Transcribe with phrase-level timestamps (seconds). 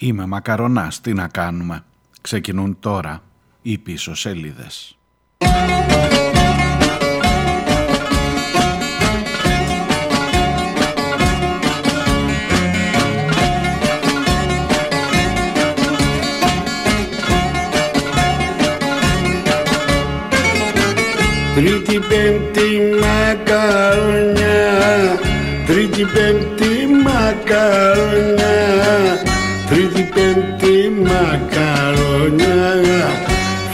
[0.00, 1.84] Είμαι μακαρονάς, τι να κάνουμε.
[2.20, 3.22] Ξεκινούν τώρα
[3.62, 4.98] οι πίσω σελίδες.
[21.54, 24.58] Τρίτη πέμπτη μακαρονιά
[25.66, 28.37] Τρίτη πέμπτη μακαρονιά Τρίτη
[30.98, 32.74] πέμπτη μακαρονιά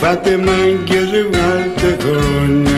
[0.01, 2.73] Φάτε μάγκες βγάλτε χρόνια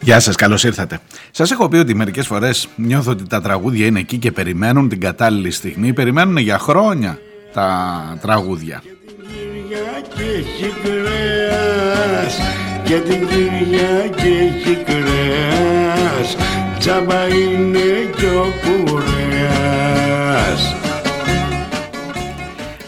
[0.00, 0.98] Γεια σας, καλώς ήρθατε.
[1.30, 5.00] Σας έχω πει ότι μερικές φορές νιώθω ότι τα τραγούδια είναι εκεί και περιμένουν την
[5.00, 5.92] κατάλληλη στιγμή.
[5.92, 7.18] Περιμένουν για χρόνια
[7.52, 8.82] τα τραγούδια.
[9.16, 12.38] Κυριακή έχει κρέας
[12.84, 16.36] και την Κυριακή έχει κρέας
[16.78, 20.07] Τζάμπα είναι κι ο κουρέας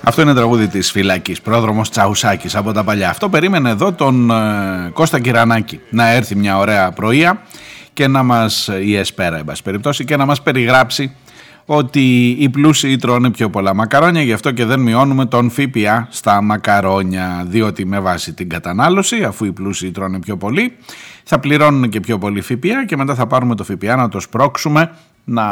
[0.03, 3.11] Αυτό είναι τραγούδι της φυλάκης, πρόδρομος Τσαουσάκης από τα παλιά.
[3.11, 7.43] Αυτό περίμενε εδώ τον ε, Κώστα Κυρανάκη να έρθει μια ωραία πρωία
[7.93, 11.17] και να μας, ή εσπέρα εν πάση περιπτώσει, και να μας περιγράψει
[11.67, 16.43] ότι οι πλούσιοι τρώνε πιο πολλά μακαρόνια, γι' αυτό και δεν μειώνουμε τον ΦΠΑ στα
[16.43, 20.77] μακαρόνια, διότι με βάση την κατανάλωση, αφού οι πλούσιοι τρώνε πιο πολύ,
[21.25, 24.91] θα πληρώνουν και πιο πολύ ΦΠΑ και μετά θα πάρουμε το ΦΠΑ να το σπρώξουμε,
[25.25, 25.45] να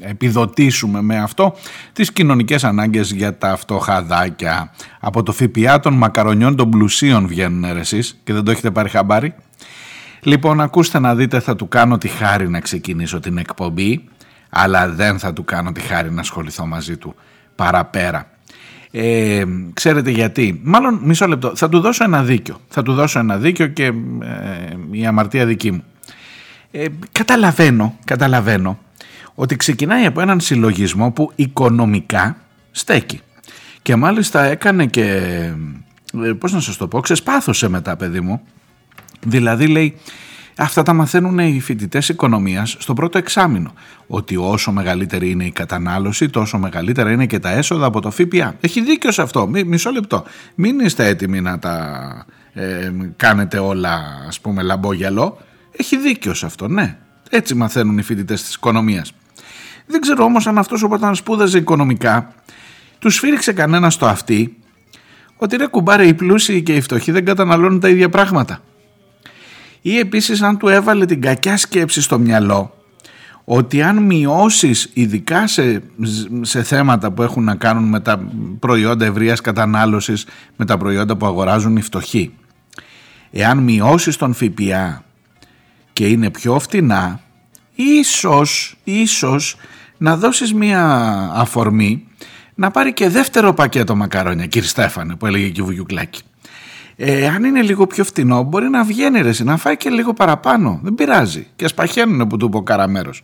[0.00, 1.54] επιδοτήσουμε με αυτό
[1.92, 4.72] τις κοινωνικές ανάγκες για τα φτωχαδάκια.
[5.00, 8.88] Από το ΦΠΑ των μακαρονιών των πλουσίων βγαίνουν ρε εσείς και δεν το έχετε πάρει
[8.88, 9.34] χαμπάρι.
[10.22, 14.08] Λοιπόν, ακούστε να δείτε, θα του κάνω τη χάρη να ξεκινήσω την εκπομπή
[14.50, 17.14] αλλά δεν θα του κάνω τη χάρη να ασχοληθώ μαζί του
[17.54, 18.30] παραπέρα.
[18.90, 20.60] Ε, ξέρετε γιατί.
[20.64, 21.52] Μάλλον μισό λεπτό.
[21.56, 22.60] Θα του δώσω ένα δίκιο.
[22.68, 23.92] Θα του δώσω ένα δίκιο και ε,
[24.90, 25.82] η αμαρτία δική μου.
[26.70, 28.78] Ε, καταλαβαίνω, καταλαβαίνω
[29.34, 32.36] ότι ξεκινάει από έναν συλλογισμό που οικονομικά
[32.70, 33.20] στέκει.
[33.82, 35.04] Και μάλιστα έκανε και,
[36.24, 38.40] ε, πώς να σας το πω, ξεσπάθωσε μετά παιδί μου.
[39.26, 39.94] Δηλαδή λέει
[40.60, 43.72] Αυτά τα μαθαίνουν οι φοιτητές οικονομίας στο πρώτο εξάμεινο.
[44.06, 48.54] Ότι όσο μεγαλύτερη είναι η κατανάλωση, τόσο μεγαλύτερα είναι και τα έσοδα από το ΦΠΑ.
[48.60, 49.50] Έχει δίκιο σε αυτό.
[49.66, 50.24] Μισό λεπτό.
[50.54, 55.38] Μην είστε έτοιμοι να τα ε, κάνετε όλα, ας πούμε, λαμπόγιαλο.
[55.80, 56.96] Έχει δίκιο σε αυτό, ναι.
[57.30, 59.12] Έτσι μαθαίνουν οι φοιτητές της οικονομίας.
[59.86, 62.34] Δεν ξέρω όμως αν αυτός όταν σπούδαζε οικονομικά,
[62.98, 64.56] τους σφύριξε κανένας στο αυτή
[65.36, 68.60] ότι ρε κουμπάρε οι πλούσιοι και οι φτωχοί δεν καταναλώνουν τα ίδια πράγματα
[69.80, 72.72] ή επίσης αν του έβαλε την κακιά σκέψη στο μυαλό
[73.44, 75.82] ότι αν μειώσεις ειδικά σε,
[76.40, 78.28] σε θέματα που έχουν να κάνουν με τα
[78.58, 82.34] προϊόντα ευρείας κατανάλωσης με τα προϊόντα που αγοράζουν οι φτωχοί
[83.30, 85.04] εάν μειώσεις τον ΦΠΑ
[85.98, 87.20] και είναι πιο φτηνά
[87.74, 89.56] ίσως, ίσως
[89.98, 90.82] να δώσεις μία
[91.34, 92.06] αφορμή
[92.54, 96.20] να πάρει και δεύτερο πακέτο μακαρόνια κύριε Στέφανε που έλεγε και ο Βουγιουκλάκη
[96.96, 100.80] ε, αν είναι λίγο πιο φτηνό, μπορεί να βγαίνει ρε, να φάει και λίγο παραπάνω.
[100.82, 101.46] Δεν πειράζει.
[101.56, 103.22] Και σπαχαίνουν που του είπε ο Καραμέρος.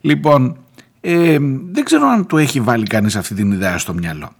[0.00, 0.56] Λοιπόν,
[1.00, 1.38] ε,
[1.72, 4.32] δεν ξέρω αν του έχει βάλει κανείς αυτή την ιδέα στο μυαλό.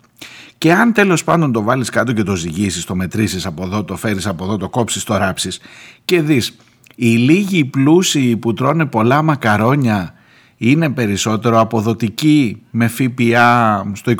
[0.58, 3.96] Και αν τέλος πάντων το βάλεις κάτω και το ζυγίσεις, το μετρήσεις από εδώ, το
[3.96, 5.60] φέρεις από εδώ, το κόψεις, το ράψεις
[6.04, 6.56] και δεις
[6.94, 10.14] οι λίγοι πλούσιοι που τρώνε πολλά μακαρόνια
[10.56, 14.12] είναι περισσότερο αποδοτικοί με ΦΠΑ στο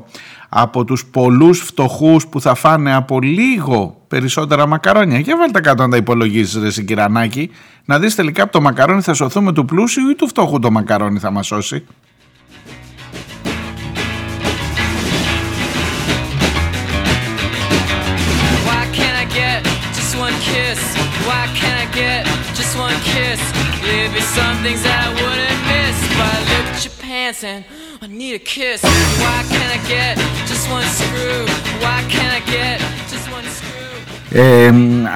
[0.00, 0.02] 24%
[0.48, 5.18] από τους πολλούς φτωχούς που θα φάνε από λίγο περισσότερα μακαρόνια.
[5.18, 7.50] Για βάλτε κάτω να τα υπολογίσεις ρε Σικυρανάκη,
[7.84, 11.18] να δεις τελικά από το μακαρόνι θα σωθούμε του πλούσιου ή του φτωχού το μακαρόνι
[11.18, 11.84] θα μας σώσει.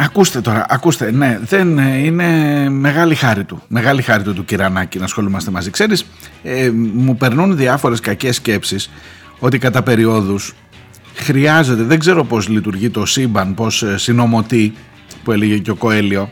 [0.04, 2.28] Ακούστε τώρα, ακούστε, ναι, δεν ε, είναι
[2.70, 5.70] μεγάλη χάρη του, μεγάλη χάρη του του Κυρανάκη να ασχολούμαστε μαζί.
[5.70, 6.06] Ξέρεις,
[6.42, 8.90] ε, μου περνούν διάφορες κακές σκέψεις
[9.38, 10.54] ότι κατά περιόδους
[11.14, 14.74] χρειάζεται, δεν ξέρω πώς λειτουργεί το σύμπαν, πώς ε, συνομωτεί,
[15.24, 16.30] που έλεγε και ο Κοέλιο,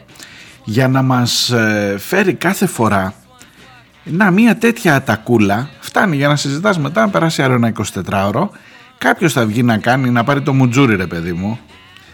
[0.64, 3.14] για να μας ε, φέρει κάθε φορά
[4.04, 7.72] να μια τέτοια ατακούλα φτάνει για να συζητάς μετά να περάσει άλλο ένα
[8.04, 8.48] 24ωρο
[8.98, 11.58] κάποιος θα βγει να κάνει να πάρει το μουτζούρι ρε παιδί μου.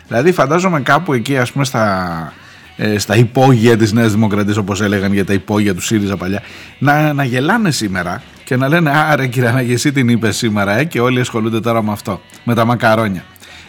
[0.06, 2.32] Δηλαδή φαντάζομαι κάπου εκεί ας πούμε στα,
[2.76, 6.43] ε, στα υπόγεια της Νέας Δημοκρατίας όπως έλεγαν για τα υπόγεια του ΣΥΡΙΖΑ παλιά
[6.79, 11.00] να, να γελάνε σήμερα και να λένε άρε κύριε Αναγεσί την είπες σήμερα ε, και
[11.00, 13.25] όλοι ασχολούνται τώρα με αυτό με τα μακαρόνια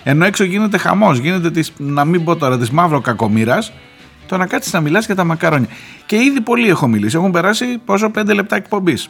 [0.10, 3.72] ενώ έξω γίνεται χαμός γίνεται της, να μην πω τώρα της μαύρο κακομήρας
[4.28, 5.68] το να κάτσεις να μιλάς για τα μακαρόνια.
[6.06, 7.16] Και ήδη πολύ έχω μιλήσει.
[7.18, 9.10] Έχουν περάσει πόσο 5 λεπτά εκπομπής.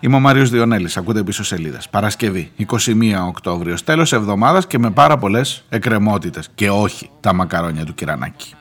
[0.00, 0.96] Είμαι ο Μάριο Διονέλης.
[0.96, 1.78] Ακούτε πίσω σελίδα.
[1.90, 3.76] Παρασκευή, 21 Οκτώβριο.
[3.84, 6.48] Τέλος εβδομάδας και με πάρα πολλές εκκρεμότητες.
[6.54, 8.54] Και όχι τα μακαρόνια του Κυρανάκη.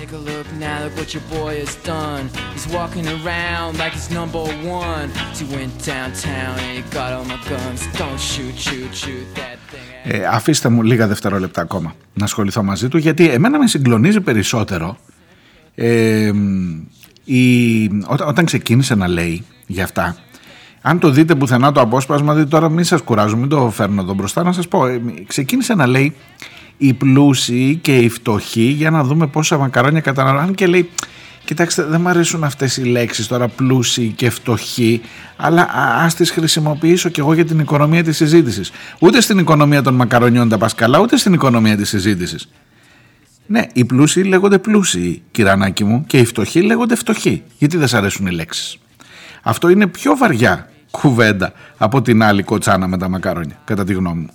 [0.00, 2.24] Take a look now, look what your boy has done.
[2.54, 4.42] He's walking around like he's number
[4.80, 5.06] one.
[5.38, 7.80] He went downtown and he got all my guns.
[8.02, 9.91] Don't shoot, shoot, shoot that thing.
[10.04, 14.96] Ε, αφήστε μου λίγα δευτερόλεπτα ακόμα να ασχοληθώ μαζί του γιατί εμένα με συγκλονίζει περισσότερο
[15.74, 16.32] ε,
[17.24, 20.16] η, όταν, όταν ξεκίνησε να λέει για αυτά
[20.82, 24.14] αν το δείτε πουθενά το απόσπασμα, δείτε τώρα μην σας κουράζω, μην το φέρνω εδώ
[24.14, 24.86] μπροστά να σας πω.
[24.86, 26.14] Ε, ξεκίνησε να λέει
[26.76, 30.90] οι πλούσιοι και οι φτωχοί για να δούμε πόσα μακαρόνια καταναλώνουν και λέει
[31.44, 35.00] Κοιτάξτε, δεν μου αρέσουν αυτές οι λέξεις τώρα πλούσιοι και φτωχοί,
[35.36, 38.70] αλλά ας τις χρησιμοποιήσω και εγώ για την οικονομία της συζήτησης.
[38.98, 42.48] Ούτε στην οικονομία των μακαρονιών τα πας καλά, ούτε στην οικονομία της συζήτησης.
[43.46, 47.42] Ναι, οι πλούσιοι λέγονται πλούσιοι, κυρανάκι μου, και οι φτωχοί λέγονται φτωχοί.
[47.58, 48.78] Γιατί δεν σ' αρέσουν οι λέξεις;
[49.42, 54.20] Αυτό είναι πιο βαριά κουβέντα από την άλλη κοτσάνα με τα μακαρόνια, κατά τη γνώμη
[54.20, 54.30] μου.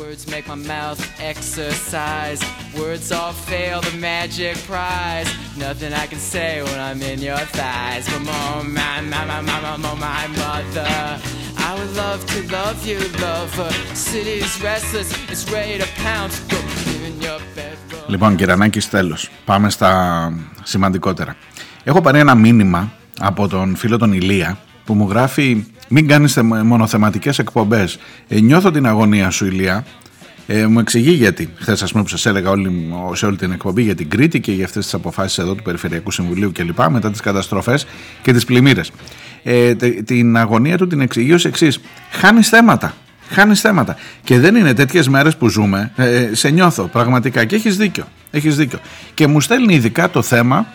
[0.00, 2.40] Words make my mouth exercise.
[2.78, 5.28] Words all fail the magic prize.
[5.58, 8.04] Nothing I can say when I'm in your thighs.
[8.08, 11.20] But oh my, my, my, my, my, my, my mother.
[11.68, 13.70] I would love to love you, lover.
[13.94, 16.40] City's restless, it's ready to pounce.
[16.52, 16.58] Go
[17.06, 17.76] in your bed.
[18.06, 19.30] Λοιπόν, Κυρανάκη, τέλος.
[19.44, 21.36] Πάμε στα σημαντικότερα.
[21.84, 27.38] Έχω πάρει ένα μήνυμα από τον φίλο τον Ηλία που μου γράφει μην κάνεις μονοθεματικές
[27.38, 27.98] εκπομπές.
[28.28, 29.84] Ε, νιώθω την αγωνία σου Ηλία.
[30.46, 31.48] Ε, μου εξηγεί γιατί.
[31.54, 34.52] Χθες, ας πούμε, που σας έλεγα όλη, σε όλη την εκπομπή για την Κρήτη και
[34.52, 36.80] για αυτές τις αποφάσεις εδώ του Περιφερειακού Συμβουλίου κλπ.
[36.90, 37.86] μετά τις καταστροφές
[38.22, 38.90] και τις πλημμύρες.
[39.42, 39.74] Ε,
[40.04, 41.80] την αγωνία του την εξηγεί ως εξής.
[42.10, 42.94] Χάνεις θέματα.
[43.28, 43.96] Χάνεις θέματα.
[44.24, 45.92] Και δεν είναι τέτοιες μέρες που ζούμε.
[45.96, 47.44] Ε, σε νιώθω πραγματικά.
[47.44, 48.04] Και έχεις δίκιο.
[48.30, 48.78] Έχεις δίκιο.
[49.14, 50.66] Και μου στέλνει ειδικά το θέμα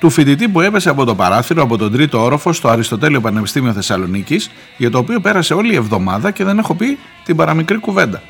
[0.00, 4.50] του φοιτητή που έπεσε από το παράθυρο από τον τρίτο όροφο στο Αριστοτέλειο Πανεπιστήμιο Θεσσαλονίκης,
[4.76, 8.22] για το οποίο πέρασε όλη η εβδομάδα και δεν έχω πει την παραμικρή κουβέντα.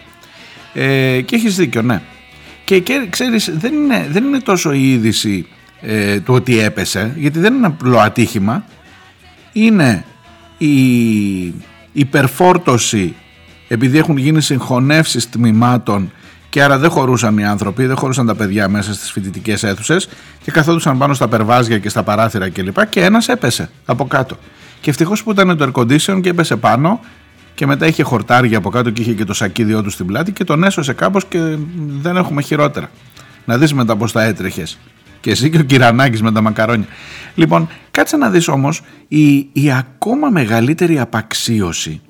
[0.74, 2.02] Ε, και έχεις δίκιο, ναι.
[2.64, 5.46] Και, και ξέρεις, δεν είναι, δεν είναι τόσο η είδηση
[5.80, 8.64] ε, του ότι έπεσε, γιατί δεν είναι απλό ατύχημα.
[9.52, 10.04] Είναι
[10.58, 11.54] η
[11.92, 13.14] υπερφόρτωση
[13.68, 16.12] επειδή έχουν γίνει συγχωνεύσεις τμήματων
[16.50, 20.08] και άρα δεν χωρούσαν οι άνθρωποι, δεν χωρούσαν τα παιδιά μέσα στις φοιτητικές αίθουσες
[20.42, 22.78] και καθόντουσαν πάνω στα περβάζια και στα παράθυρα κλπ.
[22.78, 24.36] Και, και ένας έπεσε από κάτω.
[24.80, 27.00] Και ευτυχώς που ήταν το air condition και έπεσε πάνω
[27.54, 30.44] και μετά είχε χορτάρια από κάτω και είχε και το σακίδιό του στην πλάτη και
[30.44, 31.56] τον έσωσε κάπως και
[32.00, 32.90] δεν έχουμε χειρότερα.
[33.44, 34.78] Να δεις μετά πώς τα έτρεχες.
[35.20, 36.86] Και εσύ και ο Κυρανάκης με τα μακαρόνια.
[37.34, 42.00] Λοιπόν, κάτσε να δεις όμως η, η ακόμα μεγαλύτερη απαξίωση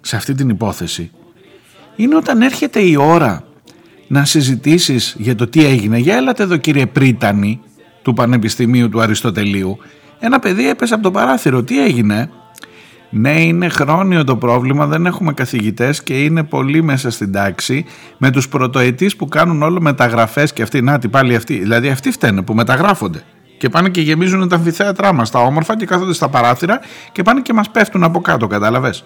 [0.00, 1.10] σε αυτή την υπόθεση
[1.96, 3.44] είναι όταν έρχεται η ώρα
[4.10, 5.98] να συζητήσεις για το τι έγινε.
[5.98, 7.60] Για έλατε εδώ κύριε Πρίτανη
[8.02, 9.78] του Πανεπιστημίου του Αριστοτελείου.
[10.18, 11.62] Ένα παιδί έπεσε από το παράθυρο.
[11.62, 12.30] Τι έγινε;
[13.10, 17.84] Ναι, είναι χρόνιο το πρόβλημα, δεν έχουμε καθηγητές και είναι πολύ μέσα στην τάξη
[18.18, 22.10] με τους πρωτοετής που κάνουν όλο μεταγραφές και αυτοί, να τι πάλι αυτοί, δηλαδή αυτοί
[22.10, 23.22] φταίνε που μεταγράφονται
[23.58, 26.80] και πάνε και γεμίζουν τα αμφιθέατρά μας, τα όμορφα και κάθονται στα παράθυρα
[27.12, 29.04] και πάνε και μας πέφτουν από κάτω, κατάλαβες.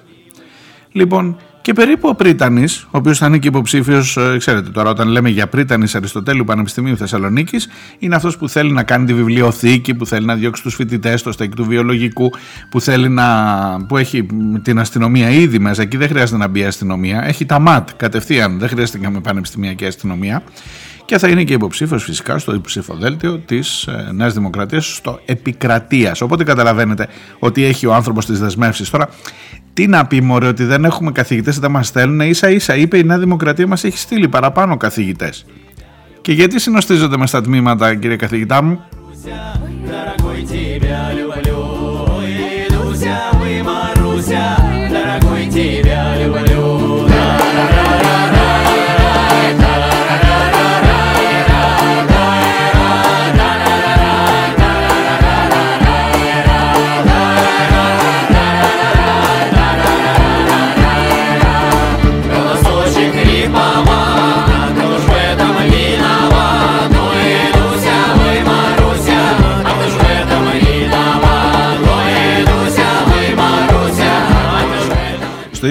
[0.93, 5.08] Λοιπόν, και περίπου ο Πρίτανης, ο οποίος θα είναι και υποψήφιος, ε, ξέρετε τώρα, όταν
[5.08, 7.69] λέμε για Πρίτανης Αριστοτέλου Πανεπιστημίου Θεσσαλονίκης,
[7.99, 11.32] είναι αυτός που θέλει να κάνει τη βιβλιοθήκη, που θέλει να διώξει τους φοιτητές στο
[11.32, 12.31] στέκι του βιολογικού,
[12.69, 13.26] που, θέλει να,
[13.88, 14.26] που έχει
[14.62, 15.83] την αστυνομία ήδη μέσα.
[15.83, 17.25] Εκεί δεν χρειάζεται να μπει η αστυνομία.
[17.26, 20.42] Έχει τα ΜΑΤ κατευθείαν, δεν χρειάζεται να με πανεπιστημιακή αστυνομία.
[21.04, 26.20] Και θα είναι και υποψήφιος φυσικά στο ψηφοδέλτιο της ε, Νέας Δημοκρατίας, στο επικρατείας.
[26.20, 27.08] Οπότε καταλαβαίνετε
[27.38, 28.90] ότι έχει ο άνθρωπος τις δεσμεύσεις.
[28.90, 29.08] Τώρα,
[29.73, 33.04] τι να πει μωρέ ότι δεν έχουμε καθηγητές δεν μας στέλνουν ίσα ίσα είπε η
[33.04, 35.44] Νέα Δημοκρατία μας έχει στείλει παραπάνω καθηγητές
[36.25, 38.80] και γιατί συνοστίζονται μες στα τμήματα κύριε καθηγητά μου;
[46.44, 46.53] Στο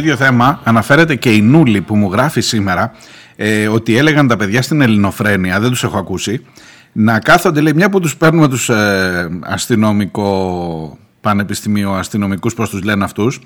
[0.03, 2.91] ίδιο θέμα αναφέρεται και η Νούλη που μου γράφει σήμερα
[3.36, 6.45] ε, ότι έλεγαν τα παιδιά στην Ελληνοφρένεια, δεν τους έχω ακούσει,
[6.91, 13.03] να κάθονται, λέει, μια που τους παίρνουμε τους ε, αστυνομικό πανεπιστημίο, αστυνομικούς, πώς τους λένε
[13.03, 13.39] αυτούς,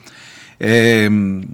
[0.60, 1.08] Ε,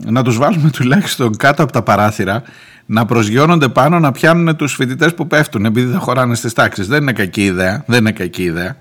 [0.05, 2.43] να τους βάλουμε τουλάχιστον κάτω από τα παράθυρα
[2.85, 6.87] να προσγειώνονται πάνω να πιάνουν τους φοιτητές που πέφτουν επειδή δεν χωράνε στις τάξεις.
[6.87, 7.83] Δεν είναι κακή ιδέα.
[7.87, 8.75] Δεν είναι κακή ιδέα.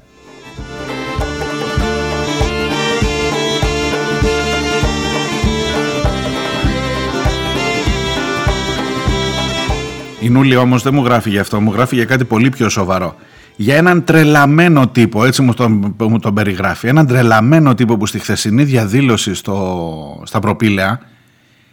[10.23, 13.17] Η Νούλη όμως δεν μου γράφει για αυτό, μου γράφει για κάτι πολύ πιο σοβαρό.
[13.57, 18.19] Για έναν τρελαμένο τύπο, έτσι μου τον, μου τον περιγράφει, έναν τρελαμένο τύπο που στη
[18.19, 21.01] χθεσινή διαδήλωση στο, στα προπήλαια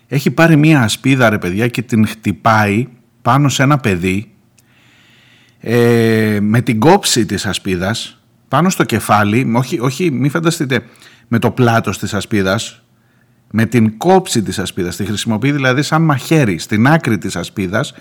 [0.07, 2.87] έχει πάρει μία ασπίδα ρε παιδιά και την χτυπάει
[3.21, 4.31] πάνω σε ένα παιδί
[5.59, 10.81] ε, με την κόψη της ασπίδας πάνω στο κεφάλι, όχι, όχι μη φανταστείτε
[11.27, 12.83] με το πλάτος της ασπίδας,
[13.51, 17.93] με την κόψη της ασπίδας, τη χρησιμοποιεί δηλαδή σαν μαχαίρι στην άκρη της ασπίδας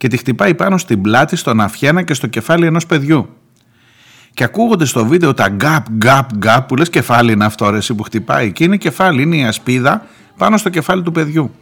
[0.00, 3.28] και τη χτυπάει πάνω στην πλάτη, στον αυχένα και στο κεφάλι ενός παιδιού.
[4.34, 8.02] Και ακούγονται στο βίντεο τα γκάπ, γκάπ, γκάπ που λες κεφάλι είναι αυτό ρε, που
[8.02, 11.54] χτυπάει και είναι κεφάλι, είναι η ασπίδα πάνω στο κεφάλι του παιδιού.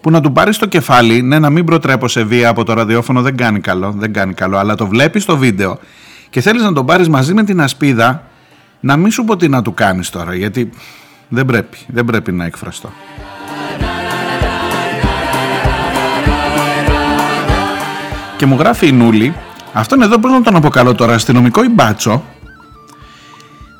[0.00, 3.22] Που να του πάρεις το κεφάλι, ναι, να μην προτρέπω σε βία από το ραδιόφωνο
[3.22, 5.78] δεν κάνει καλό, δεν κάνει καλό, αλλά το βλέπεις στο βίντεο
[6.30, 8.22] και θέλεις να τον πάρεις μαζί με την ασπίδα,
[8.80, 10.70] να μην σου πω τι να του κάνεις τώρα, γιατί
[11.28, 12.92] δεν πρέπει, δεν πρέπει να εκφραστώ.
[18.36, 19.34] Και μου γράφει η Νούλη,
[19.72, 22.22] αυτόν εδώ πώς να τον αποκαλώ τώρα, αστυνομικό ή μπάτσο.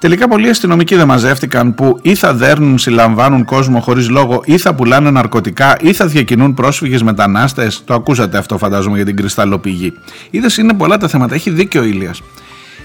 [0.01, 4.75] Τελικά πολλοί αστυνομικοί δεν μαζεύτηκαν που ή θα δέρνουν, συλλαμβάνουν κόσμο χωρίς λόγο ή θα
[4.75, 7.83] πουλάνε ναρκωτικά ή θα διακινούν πρόσφυγες μετανάστες.
[7.85, 9.93] Το ακούσατε αυτό φαντάζομαι για την κρυσταλλοπηγή.
[10.31, 12.23] Είδες είναι πολλά τα θέματα, έχει δίκιο ο Ήλιας.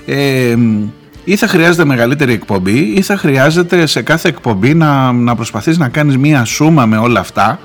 [0.05, 0.55] Ε,
[1.23, 5.89] ή θα χρειάζεται μεγαλύτερη εκπομπή ή θα χρειάζεται σε κάθε εκπομπή να, να προσπαθείς να
[5.89, 7.59] κάνεις μία σούμα με όλα αυτά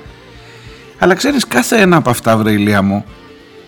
[0.99, 3.05] αλλά ξέρεις κάθε ένα από αυτά βρε Ηλία μου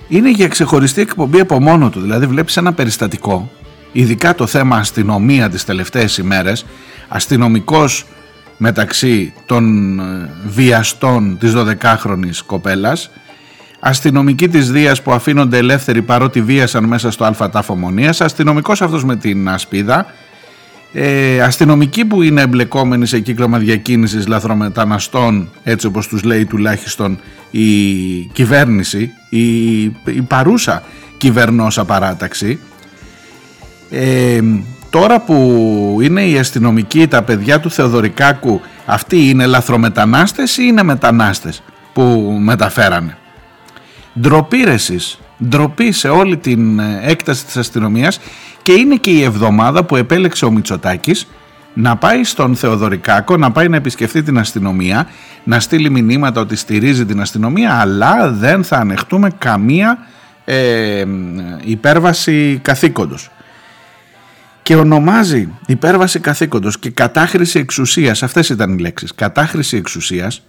[0.09, 2.01] είναι για ξεχωριστή εκπομπή από μόνο του.
[2.01, 3.51] Δηλαδή βλέπεις ένα περιστατικό,
[3.91, 6.65] ειδικά το θέμα αστυνομία τις τελευταίες ημέρες,
[7.07, 8.05] αστυνομικός
[8.57, 13.11] μεταξύ των ε, βιαστών της 12χρονης κοπέλας,
[13.79, 19.15] αστυνομική της Δίας που αφήνονται ελεύθεροι παρότι βίασαν μέσα στο ΑΤΑΦ Ομονίας, αστυνομικός αυτός με
[19.15, 20.05] την ασπίδα,
[20.93, 27.19] ε, αστυνομικοί που είναι εμπλεκόμενοι σε κύκλωμα διακίνησης λαθρομεταναστών έτσι όπως τους λέει τουλάχιστον
[27.51, 27.73] η
[28.33, 30.83] κυβέρνηση η, η παρούσα
[31.17, 32.59] κυβερνόσα παράταξη
[33.89, 34.39] ε,
[34.89, 41.63] τώρα που είναι οι αστυνομικοί τα παιδιά του Θεοδωρικάκου αυτοί είναι λαθρομετανάστες ή είναι μετανάστες
[41.93, 43.17] που μεταφέρανε;
[44.19, 44.63] Ντροπή
[45.43, 48.19] ντροπή σε όλη την ε, έκταση της αστυνομίας
[48.69, 51.27] και είναι και η εβδομάδα που επέλεξε ο Μητσοτάκης
[51.73, 55.07] να πάει στον Θεοδωρικάκο, να πάει να επισκεφθεί την αστυνομία,
[55.43, 59.97] να στείλει μηνύματα ότι στηρίζει την αστυνομία, αλλά δεν θα ανεχτούμε καμία
[60.45, 61.05] ε,
[61.63, 63.31] υπέρβαση καθήκοντος.
[64.61, 70.41] Και ονομάζει υπέρβαση καθήκοντος και κατάχρηση εξουσίας, αυτές ήταν οι λέξεις, κατάχρηση εξουσίας,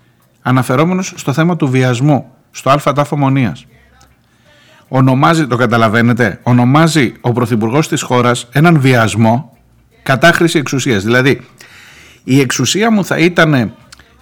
[0.43, 3.67] αναφερόμενος στο θέμα του βιασμού, στο ΑΤΑΦ Ομονίας
[4.93, 9.57] ονομάζει, το καταλαβαίνετε, ονομάζει ο Πρωθυπουργός της χώρας έναν βιασμό
[10.03, 11.05] κατάχρηση εξουσίας.
[11.05, 11.41] Δηλαδή,
[12.25, 13.75] η εξουσία μου θα ήταν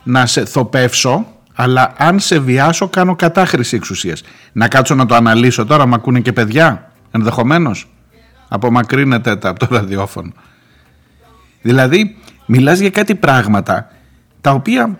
[0.02, 4.22] να σε θοπεύσω, αλλά αν σε βιάσω κάνω κατάχρηση εξουσίας.
[4.52, 7.88] Να κάτσω να το αναλύσω τώρα, μα ακούνε και παιδιά, ενδεχομένως.
[8.48, 10.32] Απομακρύνεται τα από το ραδιόφωνο.
[11.62, 13.90] Δηλαδή, μιλάς για κάτι πράγματα
[14.40, 14.98] τα οποία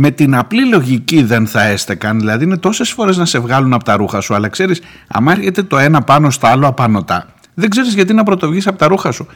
[0.00, 2.18] με την απλή λογική δεν θα έστεκαν.
[2.18, 5.62] Δηλαδή είναι τόσες φορές να σε βγάλουν από τα ρούχα σου, αλλά ξέρεις, άμα έρχεται
[5.62, 9.26] το ένα πάνω στο άλλο απανοτά, δεν ξέρεις γιατί να πρωτοβγείς από τα ρούχα σου.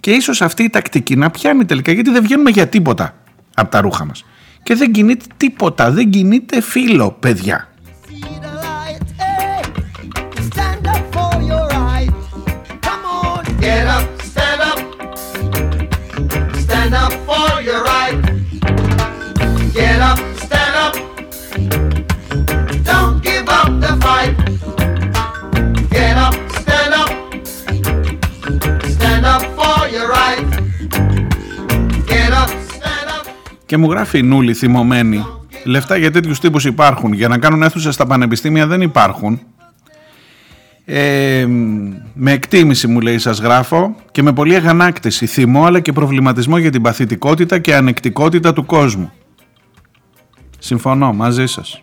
[0.00, 3.14] Και ίσως αυτή η τακτική να πιάνει τελικά, γιατί δεν βγαίνουμε για τίποτα
[3.54, 4.24] από τα ρούχα μας.
[4.62, 7.68] Και δεν κινείται τίποτα, δεν κινείται φίλο, παιδιά.
[33.68, 35.26] Και μου γράφει η Νούλη θυμωμένη.
[35.64, 37.12] Λεφτά για τέτοιους τύπους υπάρχουν.
[37.12, 39.40] Για να κάνουν αίθουσα στα πανεπιστήμια δεν υπάρχουν.
[40.84, 41.46] Ε,
[42.14, 46.70] με εκτίμηση μου λέει σας γράφω και με πολλή αγανάκτηση, θυμό αλλά και προβληματισμό για
[46.70, 49.12] την παθητικότητα και ανεκτικότητα του κόσμου.
[50.58, 51.82] Συμφωνώ μαζί σας.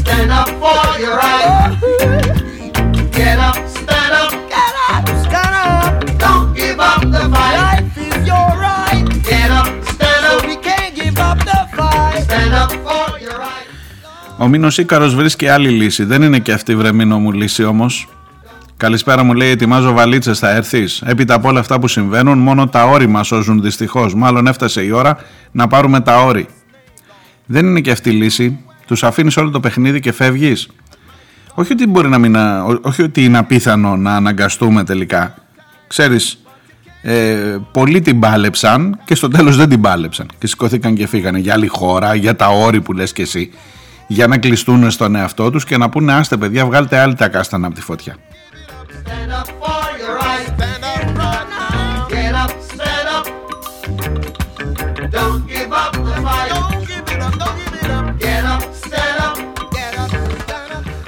[0.00, 1.72] Stand up for your right.
[3.18, 4.30] Get up, stand up.
[4.54, 5.92] Get up, stand up.
[6.24, 7.56] Don't give up the fight.
[7.62, 9.04] Life is your right.
[9.30, 10.40] Get up, stand up.
[10.40, 12.22] So we can't give up the fight.
[12.26, 13.68] Stand up for your right.
[14.38, 16.04] Ο Μήνο Ήκαρο βρίσκει άλλη λύση.
[16.04, 18.08] Δεν είναι και αυτή βρεμίνο μου λύση όμως.
[18.76, 21.02] Καλησπέρα μου λέει: Ετοιμάζω βαλίτσες, θα έρθεις.
[21.06, 24.14] Έπειτα από όλα αυτά που συμβαίνουν, μόνο τα όρη μας σώζουν δυστυχώς.
[24.14, 25.16] Μάλλον έφτασε η ώρα
[25.52, 26.48] να πάρουμε τα όρη.
[27.46, 28.58] Δεν είναι και αυτή η λύση.
[28.86, 30.68] Τους αφήνεις όλο το παιχνίδι και φεύγεις.
[31.54, 32.36] Όχι ότι μπορεί να μην,
[32.82, 35.34] όχι ότι είναι απίθανο να αναγκαστούμε τελικά.
[35.86, 36.38] Ξέρεις,
[37.02, 41.54] ε, πολλοί την πάλεψαν και στο τέλος δεν την πάλεψαν και σηκώθηκαν και φύγανε για
[41.54, 43.50] άλλη χώρα, για τα όρη που λες και εσύ
[44.06, 47.66] για να κλειστούν στον εαυτό τους και να πούνε άστε παιδιά βγάλτε άλλη τα κάστανα
[47.66, 48.16] από τη φωτιά.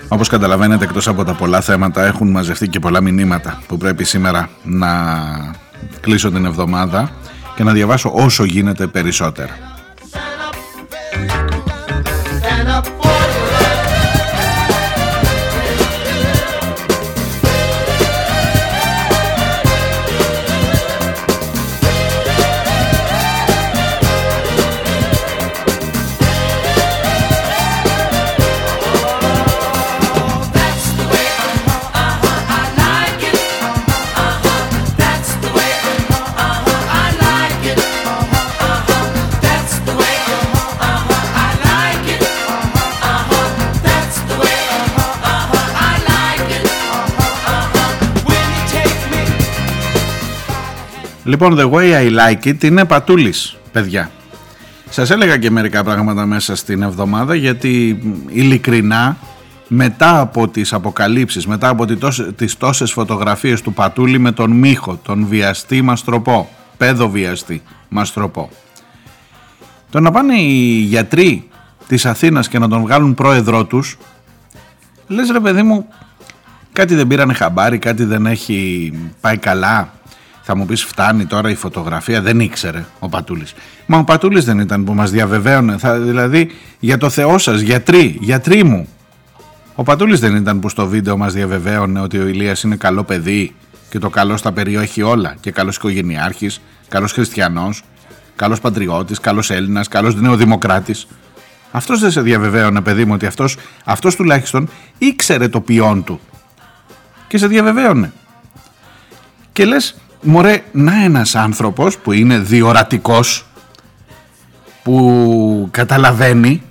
[0.09, 4.49] Όπως καταλαβαίνετε εκτός από τα πολλά θέματα έχουν μαζευτεί και πολλά μηνύματα που πρέπει σήμερα
[4.63, 4.89] να
[6.01, 7.11] κλείσω την εβδομάδα
[7.57, 9.76] και να διαβάσω όσο γίνεται περισσότερα.
[51.27, 54.11] Λοιπόν, the way I like it είναι πατούλης, παιδιά.
[54.91, 59.17] Σας έλεγα και μερικά πράγματα μέσα στην εβδομάδα γιατί ειλικρινά
[59.69, 61.87] μετά από τις αποκαλύψεις, μετά από
[62.37, 68.51] τις τόσες φωτογραφίες του Πατούλη με τον Μίχο, τον βιαστή μαστροπό, πέδο βιαστή μαστροπό.
[69.91, 71.49] Το να πάνε οι γιατροί
[71.87, 73.99] της Αθήνας και να τον βγάλουν πρόεδρό τους,
[75.07, 75.89] λες ρε παιδί μου,
[76.73, 79.95] κάτι δεν πήρανε χαμπάρι, κάτι δεν έχει πάει καλά,
[80.49, 83.55] θα μου πεις φτάνει τώρα η φωτογραφία, δεν ήξερε ο Πατούλης.
[83.87, 86.51] Μα ο Πατούλης δεν ήταν που μας διαβεβαίωνε, θα, δηλαδή
[86.81, 88.89] για το Θεό σας, γιατροί, γιατροί μου.
[89.75, 93.55] Ο Πατούλης δεν ήταν που στο βίντεο μας διαβεβαίωνε ότι ο Ηλίας είναι καλό παιδί
[93.91, 97.83] και το καλό στα περιοχή όλα και καλός οικογενειάρχης, καλός χριστιανός,
[98.37, 101.07] καλός πατριώτης, καλός Έλληνας, καλός νεοδημοκράτης.
[101.71, 104.69] Αυτός δεν σε διαβεβαίωνε παιδί μου ότι αυτός, αυτός τουλάχιστον
[104.99, 106.21] ήξερε το ποιόν του
[107.29, 108.13] και σε διαβεβαίωνε.
[109.53, 109.97] Και λες
[110.29, 113.47] Μωρέ, να ένας άνθρωπος που είναι διορατικός,
[114.83, 116.63] που καταλαβαίνει,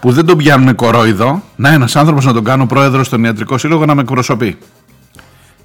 [0.00, 3.86] που δεν τον πιάνουν κορόιδο, να ένας άνθρωπος να τον κάνω πρόεδρο στον ιατρικό σύλλογο
[3.86, 4.58] να με εκπροσωπεί.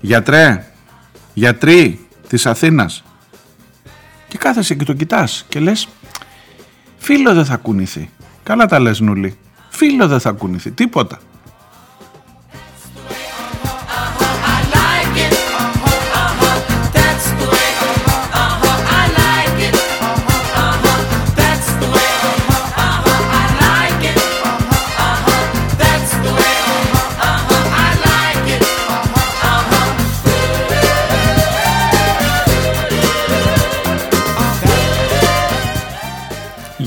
[0.02, 0.72] Γιατρέ,
[1.34, 3.04] γιατροί της Αθήνας.
[4.28, 5.88] Και κάθεσαι και το κοιτάς και λες,
[6.98, 8.10] φίλο δεν θα κουνηθεί.
[8.44, 9.38] Καλά τα λες Νουλή.
[9.70, 11.20] Φίλο δεν θα κουνηθεί, τίποτα.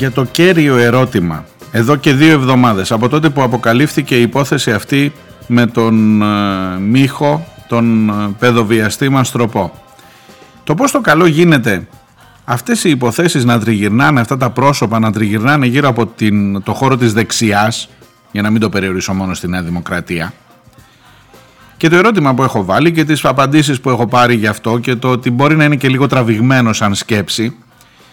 [0.01, 5.13] Για το κέριο ερώτημα εδώ και δύο εβδομάδες από τότε που αποκαλύφθηκε η υπόθεση αυτή
[5.47, 6.27] με τον ε,
[6.79, 9.73] Μίχο, τον ε, παιδοβιαστή Μαστροπό.
[10.65, 11.87] Το πώς το καλό γίνεται
[12.45, 16.97] αυτές οι υποθέσεις να τριγυρνάνε, αυτά τα πρόσωπα να τριγυρνάνε γύρω από την, το χώρο
[16.97, 17.89] της δεξιάς,
[18.33, 20.33] για να μην το περιορίσω μόνο στη Νέα Δημοκρατία,
[21.77, 24.95] και το ερώτημα που έχω βάλει και τις απαντήσεις που έχω πάρει γι' αυτό και
[24.95, 27.57] το ότι μπορεί να είναι και λίγο τραβηγμένο σαν σκέψη,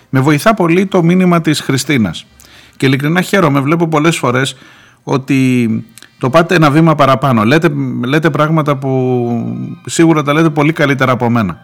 [0.09, 2.25] με βοηθά πολύ το μήνυμα της Χριστίνας.
[2.77, 4.55] Και ειλικρινά χαίρομαι, βλέπω πολλές φορές
[5.03, 5.69] ότι
[6.19, 7.43] το πάτε ένα βήμα παραπάνω.
[7.43, 7.71] Λέτε,
[8.05, 9.31] λέτε πράγματα που
[9.85, 11.57] σίγουρα τα λέτε πολύ καλύτερα από μένα.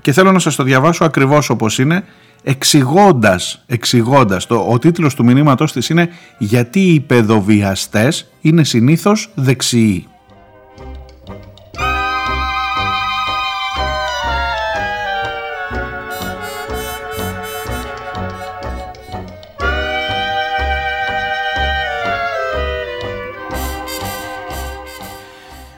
[0.00, 2.04] Και θέλω να σας το διαβάσω ακριβώς όπως είναι,
[2.42, 10.06] εξηγώντας, εξηγώντας το, ο τίτλος του μηνύματός της είναι «Γιατί οι παιδοβιαστές είναι συνήθως δεξιοί».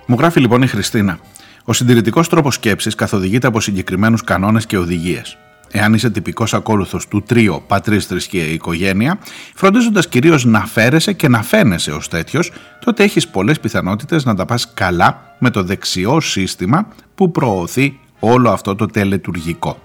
[0.06, 1.18] Μου γράφει λοιπόν η Χριστίνα.
[1.64, 5.36] Ο συντηρητικός τρόπος σκέψης καθοδηγείται από συγκεκριμένους κανόνες και οδηγίες.
[5.70, 9.18] Εάν είσαι τυπικός ακόλουθος του τρίο πατρί, θρησκεία, οικογένεια,
[9.54, 12.52] φροντίζοντας κυρίως να φέρεσαι και να φαίνεσαι ως τέτοιος,
[12.84, 18.50] τότε έχεις πολλές πιθανότητες να τα πας καλά με το δεξιό σύστημα που προωθεί όλο
[18.50, 19.78] αυτό το τελετουργικό.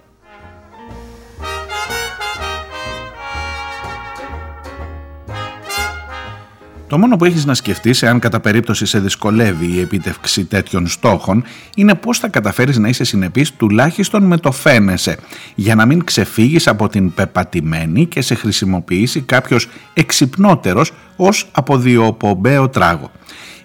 [6.92, 11.44] Το μόνο που έχεις να σκεφτείς, εάν κατά περίπτωση σε δυσκολεύει η επίτευξη τέτοιων στόχων,
[11.76, 15.18] είναι πώς θα καταφέρεις να είσαι συνεπής τουλάχιστον με το φαίνεσαι,
[15.56, 23.12] για να μην ξεφύγεις από την πεπατημένη και σε χρησιμοποιήσει κάποιος εξυπνότερος ως αποδιοπομπαίο τράγο.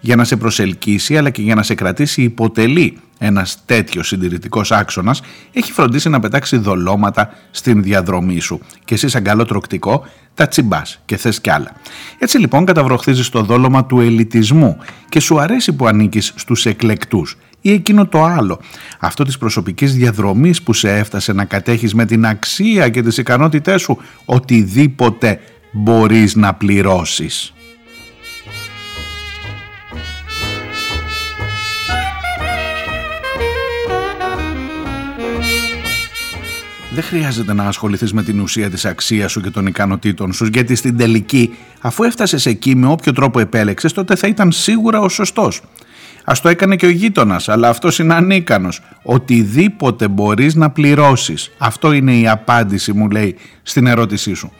[0.00, 5.20] Για να σε προσελκύσει αλλά και για να σε κρατήσει υποτελεί ένας τέτοιος συντηρητικός άξονας
[5.52, 8.60] έχει φροντίσει να πετάξει δολώματα στην διαδρομή σου.
[8.84, 11.72] Και εσύ, σαν καλό τροκτικό, τα τσιμπάς και θες κι άλλα.
[12.18, 14.78] Έτσι λοιπόν καταβροχθίζεις το δόλωμα του ελιτισμού
[15.08, 18.60] και σου αρέσει που ανήκεις στους εκλεκτούς ή εκείνο το άλλο.
[18.98, 23.80] Αυτό της προσωπικής διαδρομής που σε έφτασε να κατέχεις με την αξία και τις ικανότητές
[23.80, 25.40] σου οτιδήποτε
[25.72, 27.54] μπορείς να πληρώσεις.
[36.96, 40.74] Δεν χρειάζεται να ασχοληθείς με την ουσία της αξίας σου και των ικανοτήτων σου, γιατί
[40.74, 45.62] στην τελική, αφού έφτασες εκεί με όποιο τρόπο επέλεξες, τότε θα ήταν σίγουρα ο σωστός.
[46.24, 48.80] Α το έκανε και ο γείτονας, αλλά αυτός είναι ανίκανος.
[49.02, 51.50] Οτιδήποτε μπορείς να πληρώσεις.
[51.58, 54.52] Αυτό είναι η απάντηση, μου λέει, στην ερώτησή σου.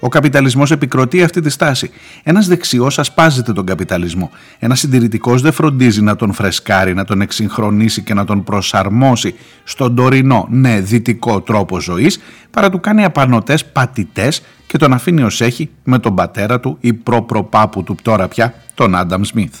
[0.00, 1.90] Ο καπιταλισμός επικροτεί αυτή τη στάση.
[2.22, 4.30] Ένας δεξιός ασπάζεται τον καπιταλισμό.
[4.58, 9.34] Ένας συντηρητικός δεν φροντίζει να τον φρεσκάρει, να τον εξυγχρονίσει και να τον προσαρμόσει
[9.64, 15.40] στον τωρινό, ναι, δυτικό τρόπο ζωής, παρά του κάνει απανοτές πατητές και τον αφήνει ως
[15.40, 19.54] έχει με τον πατέρα του ή προπροπάπου του τώρα πια, τον Άνταμ Σμιθ.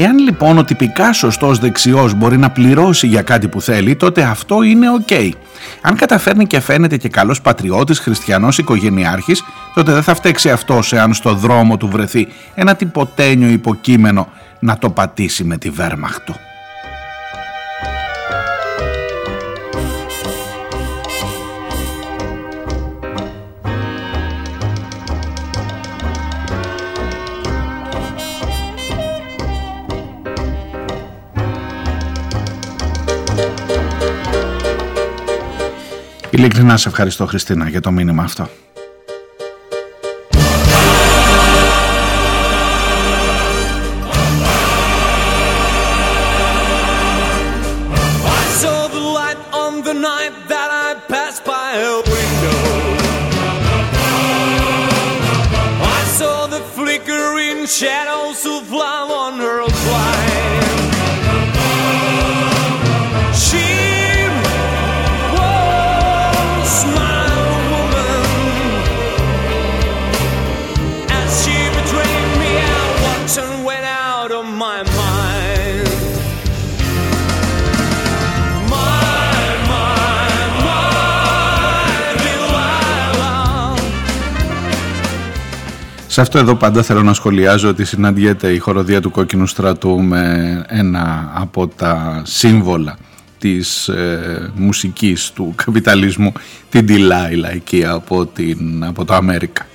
[0.00, 4.62] Εάν λοιπόν ο τυπικά σωστό δεξιός μπορεί να πληρώσει για κάτι που θέλει, τότε αυτό
[4.62, 5.30] είναι ok.
[5.80, 9.42] Αν καταφέρνει και φαίνεται και καλός πατριώτης, χριστιανός, οικογενειάρχης,
[9.74, 14.90] τότε δεν θα φταίξει αυτός εάν στο δρόμο του βρεθεί ένα τυποτένιο υποκείμενο να το
[14.90, 16.34] πατήσει με τη βέρμαχτο.
[36.38, 38.48] Ειλικρινά σε ευχαριστώ Χριστίνα για το μήνυμα αυτό.
[86.18, 90.64] Σε αυτό εδώ πάντα θέλω να σχολιάζω ότι συναντιέται η χοροδία του Κόκκινου Στρατού με
[90.68, 92.98] ένα από τα σύμβολα
[93.38, 96.32] της ε, μουσικής του καπιταλισμού,
[96.70, 99.66] την Τιλάιλα εκεί από, την, από το Αμέρικα.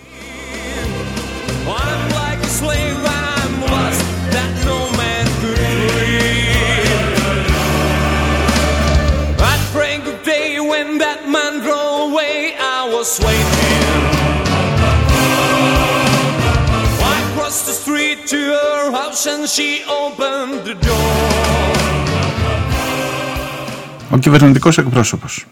[24.10, 25.46] Ο κυβερνητικός εκπρόσωπος,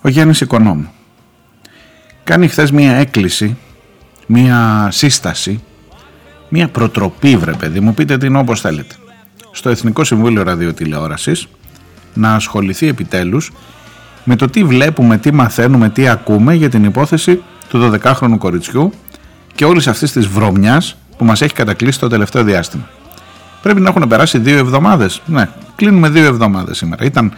[0.00, 0.92] ο Γιάννης Οικονόμου,
[2.24, 3.56] κάνει χθες μία έκκληση,
[4.26, 5.62] μία σύσταση,
[6.48, 8.94] μία προτροπή βρε παιδί μου, πείτε την όπως θέλετε,
[9.52, 11.46] στο Εθνικό Συμβούλιο Ραδιοτηλεόρασης
[12.14, 13.52] να ασχοληθεί επιτέλους
[14.24, 18.92] με το τι βλέπουμε, τι μαθαίνουμε, τι ακούμε για την υπόθεση του 12χρονου κοριτσιού
[19.54, 22.88] και όλης αυτής της βρωμιάς που μας έχει κατακλείσει το τελευταίο διάστημα.
[23.62, 25.22] Πρέπει να έχουν περάσει δύο εβδομάδες.
[25.26, 27.04] Ναι, κλείνουμε δύο εβδομάδες σήμερα.
[27.04, 27.32] Ήταν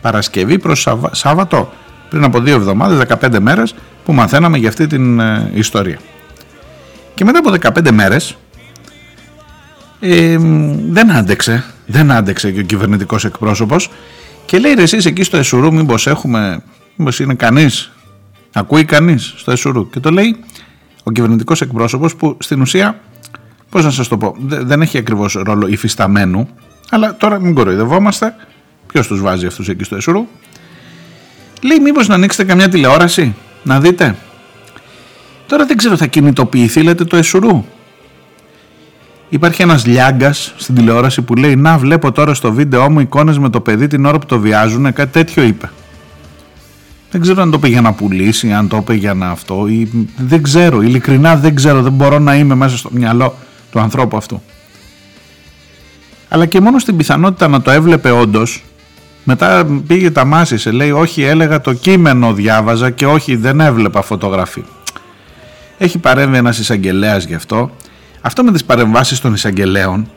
[0.00, 1.72] Παρασκευή προς Σάββατο
[2.08, 3.74] πριν από δύο εβδομάδες, 15 μέρες
[4.04, 5.98] που μαθαίναμε για αυτή την ε, ιστορία.
[7.14, 8.36] Και μετά από 15 μέρες
[10.00, 10.36] ε,
[10.90, 13.90] δεν άντεξε, δεν άντεξε και ο κυβερνητικός εκπρόσωπος
[14.46, 16.62] και λέει ρε εσείς εκεί στο Εσουρού μήπως έχουμε,
[16.96, 17.92] μήπως είναι κανείς,
[18.52, 20.36] ακούει κανείς στο Εσουρού και το λέει
[21.08, 23.00] ο κυβερνητικός εκπρόσωπος που στην ουσία
[23.70, 26.48] πώς να σας το πω, δεν έχει ακριβώς ρόλο υφισταμένου,
[26.90, 28.34] αλλά τώρα μην κοροϊδευόμαστε,
[28.86, 30.26] ποιος τους βάζει αυτούς εκεί στο Εσουρού,
[31.62, 34.16] λέει μήπως να ανοίξετε καμιά τηλεόραση, να δείτε;
[35.46, 37.64] Τώρα δεν ξέρω θα κινητοποιηθεί λέτε το Εσουρού;
[39.28, 43.50] Υπάρχει ένας λιάγκας στην τηλεόραση που λέει να βλέπω τώρα στο βίντεο μου εικόνες με
[43.50, 45.70] το παιδί την ώρα που το βιάζουν, κάτι τέτοιο είπε.
[47.10, 49.66] Δεν ξέρω αν το είπε για να πουλήσει, αν το είπε για να αυτό.
[49.68, 50.06] Ή...
[50.16, 51.82] Δεν ξέρω, ειλικρινά δεν ξέρω.
[51.82, 53.34] Δεν μπορώ να είμαι μέσα στο μυαλό
[53.70, 54.42] του ανθρώπου αυτού.
[56.28, 58.62] Αλλά και μόνο στην πιθανότητα να το έβλεπε όντως,
[59.24, 60.70] μετά πήγε τα μάσησε.
[60.70, 64.64] Λέει, Όχι, έλεγα το κείμενο διάβαζα και όχι, δεν έβλεπα φωτογραφία.
[65.78, 67.70] Έχει παρέμβει ένας εισαγγελέας γι' αυτό.
[68.20, 70.10] Αυτό με τις παρεμβάσεις των εισαγγελέων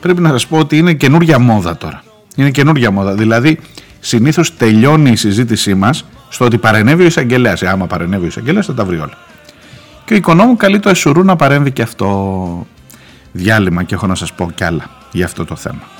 [0.00, 2.02] πρέπει να σας πω ότι είναι καινούργια μόδα τώρα.
[2.36, 3.14] Είναι καινούργια μόδα.
[3.14, 3.58] Δηλαδή,
[4.00, 7.62] συνήθως τελειώνει η συζήτησή μας στο ότι παρενέβη ο εισαγγελέας.
[7.62, 9.16] Ε, άμα παρενέβη ο εισαγγελέας, θα τα βρει όλα.
[10.08, 12.66] Και ο οικονόμου καλεί το Εσουρού να παρέμβει και αυτό
[13.32, 15.97] διάλειμμα και έχω να σας πω κι άλλα για αυτό το θέμα.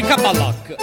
[0.00, 0.74] e con tricca ballacca.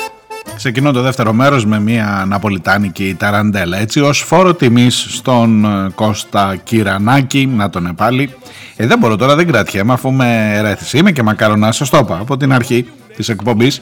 [0.55, 3.77] Ξεκινώ το δεύτερο μέρος με μια ναπολιτάνικη ταραντέλα.
[3.77, 8.35] Έτσι ως φόρο τιμής στον ε, Κώστα Κυρανάκη να τον πάλι
[8.75, 12.17] ε, δεν μπορώ τώρα δεν κρατιέμαι αφού με ερέθηση είμαι και μακαρονάς σας το είπα
[12.19, 13.81] από την αρχή της εκπομπής.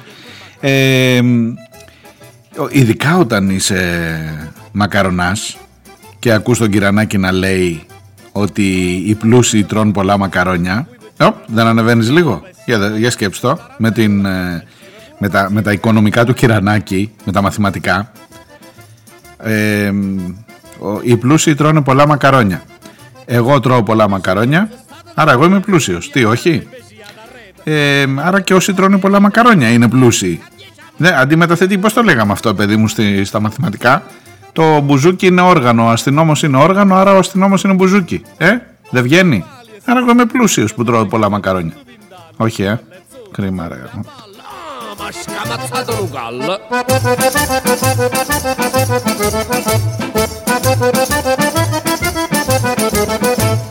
[0.59, 1.21] Ε,
[2.69, 5.57] ειδικά όταν είσαι μακαρονάς
[6.19, 7.83] και ακούς τον Κυρανάκη να λέει
[8.31, 8.63] ότι
[9.07, 10.87] οι πλούσιοι τρώνε πολλά μακαρόνια
[11.19, 14.63] Ω, δεν ανεβαίνεις λίγο; Για, για σκέψτε το με την ε,
[15.17, 18.11] με τα, με τα οικονομικά του κυρανάκι, με τα μαθηματικά,
[19.37, 19.91] ε,
[21.01, 22.63] οι πλούσιοι τρώνε πολλά μακαρόνια.
[23.25, 24.69] Εγώ τρώω πολλά μακαρόνια,
[25.13, 26.09] άρα εγώ είμαι πλούσιος.
[26.09, 26.67] Τι, όχι;
[27.63, 30.41] Ε, άρα και όσοι τρώνε πολλά μακαρόνια είναι πλούσιοι.
[30.97, 34.03] Ναι, αντιμεταθέτει, πώς το λέγαμε αυτό, παιδί μου, στη, στα μαθηματικά;
[34.53, 38.21] Το μπουζούκι είναι όργανο, ο αστυνόμος είναι όργανο, άρα ο αστυνόμος είναι μπουζούκι.
[38.37, 38.57] Ε,
[38.89, 39.43] δεν βγαίνει;
[39.85, 41.73] Άρα εγώ είμαι πλούσιος που τρώω πολλά μακαρόνια.
[42.37, 42.79] Όχι, ε.
[43.31, 43.81] Κρίμα, ρε.
[44.97, 46.61] Ma scamazzato Lucal.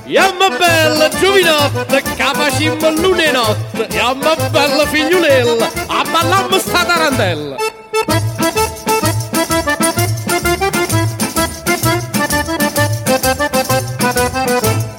[0.04, 7.56] Yamma bella giovinotta, capacimmo lune notte, Yamma bella figliulella, a ballammo sta tarantella.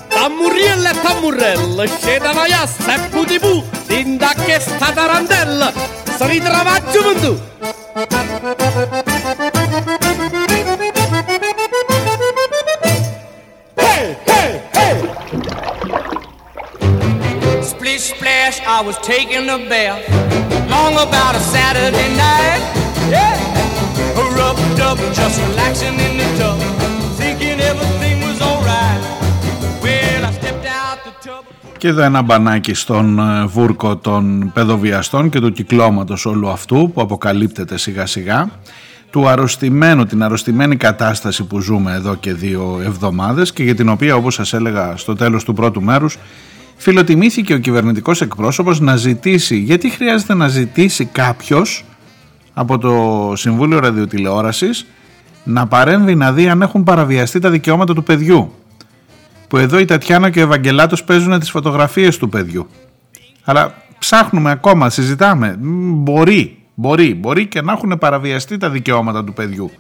[0.10, 5.72] Tammurriella e tammurrella, sceda la iassa e putipu, dinda che sta tarantella,
[6.17, 6.75] si ritrova.
[13.78, 14.97] Hey, hey, hey!
[17.62, 20.04] Splish splash, I was taking a bath
[20.69, 22.62] long about a Saturday night.
[23.10, 23.38] Yeah,
[24.36, 26.60] rubbed up, just relaxing in the tub,
[31.86, 37.02] Και εδώ ένα μπανάκι στον ε, βούρκο των παιδοβιαστών και του κυκλώματος όλου αυτού που
[37.02, 38.50] αποκαλύπτεται σιγά σιγά
[39.10, 44.15] του αρρωστημένου, την αρρωστημένη κατάσταση που ζούμε εδώ και δύο εβδομάδες και για την οποία
[44.15, 46.17] όπως σας έλεγα στο τέλος του πρώτου μέρους
[46.76, 51.86] φιλοτιμήθηκε ο κυβερνητικός εκπρόσωπος να ζητήσει, γιατί χρειάζεται να ζητήσει κάποιος
[52.54, 54.86] από το Συμβούλιο Ραδιοτηλεόρασης
[55.43, 58.52] να παρέμβει να δει αν έχουν παραβιαστεί τα δικαιώματα του παιδιού
[59.47, 62.67] που εδώ η Τατιάνα και ο Ευαγγελάτος παίζουν τις φωτογραφίες του παιδιού.
[63.43, 65.58] Αλλά ψάχνουμε ακόμα, συζητάμε.
[65.62, 69.71] Μ, Μπορεί, μπορεί, μπορεί και να έχουν παραβιαστεί τα δικαιώματα του παιδιού.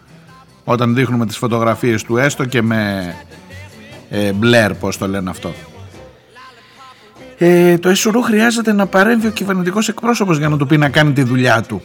[0.63, 3.13] Όταν δείχνουμε τις φωτογραφίες του έστω και με
[4.09, 5.53] ε, μπλερ, πώς το λένε αυτό.
[7.37, 11.13] Ε, το ΕΣΟΡΟΥ χρειάζεται να παρέμβει ο κυβερνητικός εκπρόσωπος για να του πει να κάνει
[11.13, 11.81] τη δουλειά του.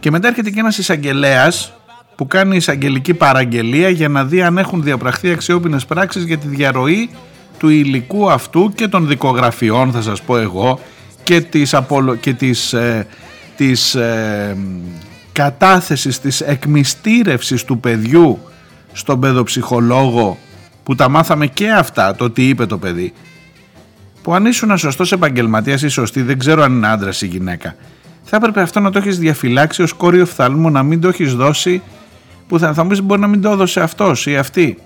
[0.00, 1.72] Και μετά έρχεται και ένας εισαγγελέας
[2.16, 7.10] που κάνει εισαγγελική παραγγελία για να δει αν έχουν διαπραχθεί αξιόπινες πράξεις για τη διαρροή
[7.58, 10.80] του υλικού αυτού και των δικογραφιών θα σας πω εγώ
[11.22, 12.14] και της, απολο...
[12.14, 13.06] και της, ε,
[13.56, 14.56] της ε,
[15.32, 18.38] κατάθεσης της εκμυστήρευσης του παιδιού
[18.92, 20.38] στον παιδοψυχολόγο
[20.82, 23.12] που τα μάθαμε και αυτά το τι είπε το παιδί
[24.26, 27.74] που αν ήσουν σωστός επαγγελματίας ή σωστή, δεν ξέρω αν είναι άντρας ή γυναίκα,
[28.22, 31.82] θα έπρεπε αυτό να το έχεις διαφυλάξει ως κόριο φθάλμου, να μην το έχεις δώσει.
[32.48, 34.78] Που θα, θα μου πεις, μπορεί να μην το έδωσε αυτός ή αυτή.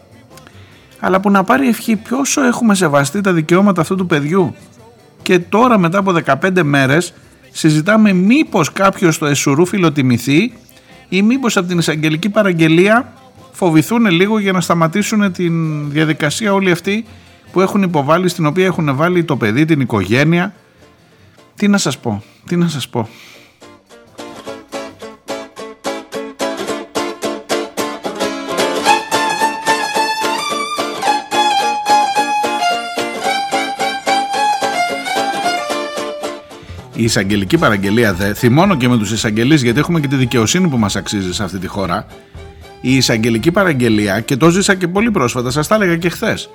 [1.00, 4.54] Αλλά που να πάρει ευχή, πόσο έχουμε σεβαστεί τα δικαιώματα αυτού του παιδιού;
[5.22, 7.12] Και τώρα μετά από 15 μέρες
[7.50, 10.52] συζητάμε μήπως κάποιος στο Εσουρού φιλοτιμηθεί
[11.08, 13.12] ή μήπως από την εισαγγελική παραγγελία
[13.52, 17.04] φοβηθούν λίγο για να σταματήσουν την διαδικασία όλη αυτή
[17.52, 20.54] που έχουν υποβάλει, στην οποία έχουν βάλει το παιδί, την οικογένεια.
[21.56, 23.08] Τι να σας πω, τι να σας πω.
[37.00, 40.76] Η εισαγγελική παραγγελία δε, θυμώνω και με τους εισαγγελείς γιατί έχουμε και τη δικαιοσύνη που
[40.76, 42.06] μας αξίζει σε αυτή τη χώρα.
[42.80, 46.50] Η εισαγγελική παραγγελία, και το ζήσα και πολύ πρόσφατα, σας τα έλεγα και χθες,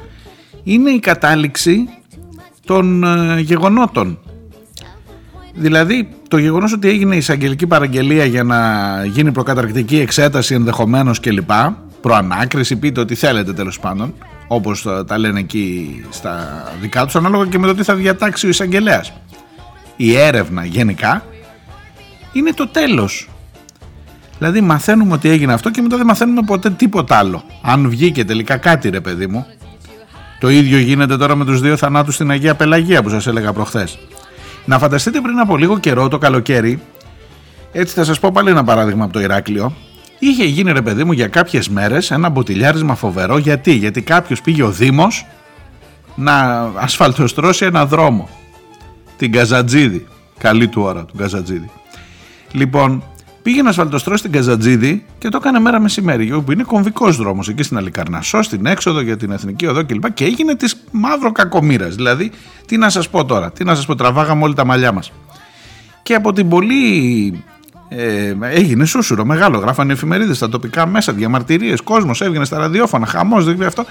[0.64, 1.90] είναι η κατάληξη
[2.66, 4.20] των ε, γεγονότων.
[5.54, 8.60] Δηλαδή το γεγονός ότι έγινε η εισαγγελική παραγγελία για να
[9.06, 11.52] γίνει προκαταρκτική εξέταση ενδεχομένως κλπ.
[12.02, 14.14] Προανάκριση, πείτε ό,τι θέλετε τέλος πάντων,
[14.48, 18.50] όπως τα λένε εκεί στα δικά τους, ανάλογα και με το τι θα διατάξει ο
[18.50, 19.14] εισαγγελέας.
[19.96, 21.26] Η έρευνα γενικά
[22.32, 23.30] είναι το τέλος.
[24.38, 27.44] Δηλαδή μαθαίνουμε ότι έγινε αυτό και μετά δεν μαθαίνουμε ποτέ τίποτα άλλο.
[27.62, 29.46] Αν βγήκε τελικά κάτι ρε παιδί μου.
[30.40, 33.98] Το ίδιο γίνεται τώρα με τους δύο θανάτους στην Αγία Πελαγία που σας έλεγα προχθές.
[34.66, 36.82] Να φανταστείτε πριν από λίγο καιρό το καλοκαίρι,
[37.72, 39.76] έτσι θα σας πω πάλι ένα παράδειγμα από το Ηράκλειο,
[40.20, 43.38] είχε γίνει ρε παιδί μου για κάποιες μέρες ένα μποτιλιάρισμα φοβερό.
[43.38, 45.26] Γιατί, γιατί κάποιος πήγε ο Δήμος
[46.16, 48.30] να ασφαλτοστρώσει ένα δρόμο.
[49.18, 50.08] Την Καζατζίδη.
[50.38, 51.70] Καλή του ώρα του Καζατζίδη.
[52.52, 53.04] Λοιπόν,
[53.42, 56.42] πήγε να ασφαλτοστρώσει την Καζατζίδη και το έκανε μέρα μεσημέρι.
[56.46, 60.14] Που είναι κομβικός δρόμος εκεί στην Αλικαρνασό, στην έξοδο για την Εθνική Οδό κλπ.
[60.14, 61.88] Και έγινε της μαύρο κακομήρα.
[61.88, 62.32] Δηλαδή,
[62.66, 65.12] τι να σας πω τώρα, τι να σας πω, τραβάγαμε όλοι τα μαλλιά μας.
[66.04, 67.44] Και από την πολύ
[67.90, 69.58] ε, έγινε σούσουρο μεγάλο.
[69.58, 73.86] Γράφανε εφημερίδες στα τοπικά μέσα, διαμαρτυρίες, κόσμος έβγαινε στα ραδιόφωνα, χαμός, δεν αυτό.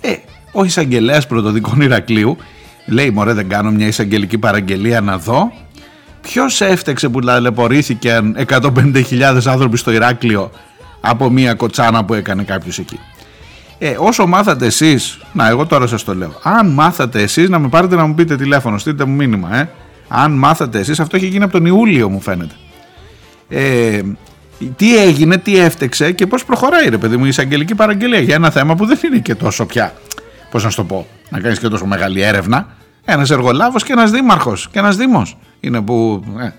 [0.00, 0.14] Ε,
[0.52, 2.36] ο εισαγγελέας πρωτοδικών Ηρακλείου
[2.86, 5.52] λέει: Μωρέ, δεν κάνω μια εισαγγελική παραγγελία να δω.
[6.20, 10.50] Ποιος έφτεξε που ταλαιπωρήθηκαν 150.000 άνθρωποι στο Ηράκλειο
[11.00, 12.98] από μια κοτσάνα που έκανε κάποιος εκεί.
[13.78, 17.68] Ε, όσο μάθατε εσείς, να εγώ τώρα σας το λέω, αν μάθατε εσείς να με
[17.68, 19.70] πάρετε να μου πείτε τηλέφωνο, στείλτε μου μήνυμα, ε.
[20.08, 22.54] Αν μάθατε εσείς, αυτό έχει γίνει από τον Ιούλιο μου φαίνεται.
[23.48, 24.00] Ε,
[24.76, 28.50] τι έγινε, τι έφτεξε και πώς προχωράει ρε παιδί μου η εισαγγελική παραγγελία για ένα
[28.50, 29.94] θέμα που δεν είναι και τόσο πια
[30.50, 32.66] πώς να σου το πω, να κάνεις και τόσο μεγάλη έρευνα.
[33.04, 35.36] Ένας εργολάβος και ένας δήμαρχος και ένας δήμος.
[35.60, 36.24] Είναι που.
[36.40, 36.50] Ε.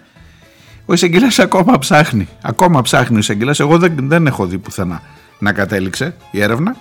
[0.86, 2.28] Ο εισαγγελέας ακόμα ψάχνει.
[2.42, 3.60] Ακόμα ψάχνει ο εισαγγελέας.
[3.60, 5.02] Εγώ δεν, δεν έχω δει πουθενά
[5.39, 6.76] να κατέληξε η έρευνα.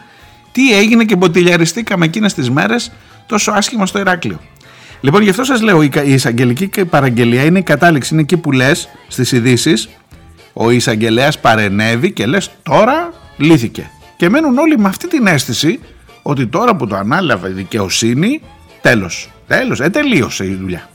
[0.53, 2.93] Τι έγινε και μποτιλιαριστήκαμε εκείνες τις μέρες
[3.27, 4.41] τόσο άσχημα στο Ηράκλειο.
[5.01, 8.13] Λοιπόν, γι' αυτό σας λέω: η εισαγγελική παραγγελία είναι η κατάληξη.
[8.13, 9.73] Είναι εκεί που λες στις ειδήσει,
[10.53, 13.91] ο εισαγγελέας παρενέβη και λες τώρα λύθηκε.
[14.17, 15.81] Και μένουν όλοι με αυτή την αίσθηση
[16.23, 18.43] ότι τώρα που το ανάλαβε η δικαιοσύνη,
[18.81, 20.89] τέλος, τέλος, ε, τελείωσε η δουλειά.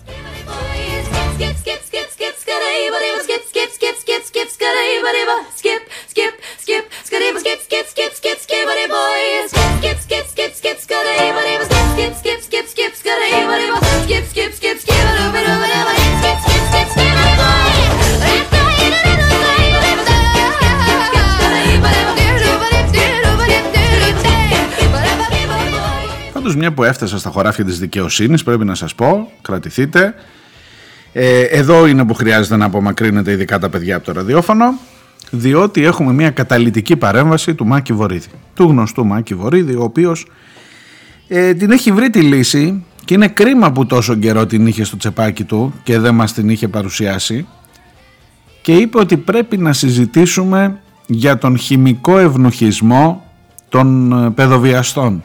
[14.45, 14.64] Πάντως
[26.65, 30.13] μια που έφτασα στα χωράφια της δικαιοσύνης πρέπει να σας πω, κρατηθείτε.
[31.13, 34.73] Ε, εδώ είναι που χρειάζεται να απομακρύνετε ειδικά τα παιδιά από το ραδιόφωνο
[35.31, 40.27] διότι έχουμε μια καταλητική παρέμβαση του Μάκη Βορύδη, του γνωστού Μάκη Βορύδη, ο οποίος
[41.27, 44.97] ε, την έχει βρει τη λύση και είναι κρίμα που τόσο καιρό την είχε στο
[44.97, 47.47] τσεπάκι του και δεν μας την είχε παρουσιάσει
[48.61, 53.23] και είπε ότι πρέπει να συζητήσουμε για τον χημικό ευνοχισμό
[53.69, 55.23] των ε, παιδοβιαστών.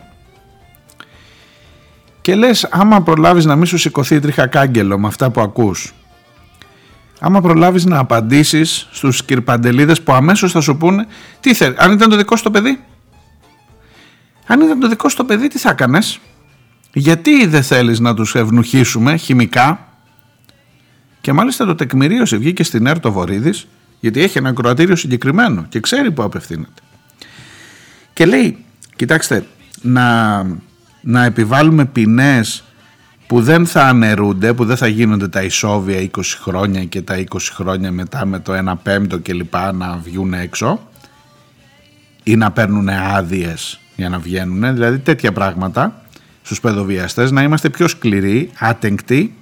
[2.30, 5.94] Και λες άμα προλάβεις να μην σου σηκωθεί τρίχα κάγκελο με αυτά που ακούς
[7.20, 11.06] άμα προλάβεις να απαντήσεις στους κυρπαντελίδες που αμέσως θα σου πούνε
[11.40, 12.80] τι θέλει, αν ήταν το δικό σου το παιδί;
[14.46, 16.20] Αν ήταν το δικό σου το παιδί τι θα έκανες;
[16.92, 19.88] Γιατί δεν θέλεις να τους ευνουχίσουμε χημικά;
[21.20, 23.66] Και μάλιστα το τεκμηρίωσε βγήκε στην ΕΡΤΟ Βορύδης
[24.00, 26.82] γιατί έχει ένα κροατήριο συγκεκριμένο και ξέρει που απευθύνεται.
[28.12, 28.64] Και λέει
[28.96, 29.46] κοιτάξτε
[29.82, 30.44] να
[31.00, 32.64] να επιβάλλουμε ποινές
[33.26, 37.36] που δεν θα αναιρούνται, που δεν θα γίνονται τα ισόβια 20 χρόνια και τα 20
[37.52, 40.88] χρόνια μετά με το 1 πέμπτο και λοιπά να βγουν έξω
[42.22, 46.02] ή να παίρνουν άδειες για να βγαίνουν, δηλαδή τέτοια πράγματα
[46.42, 49.34] στους παιδοβιαστές, να είμαστε πιο σκληροί, άτεγκτοι.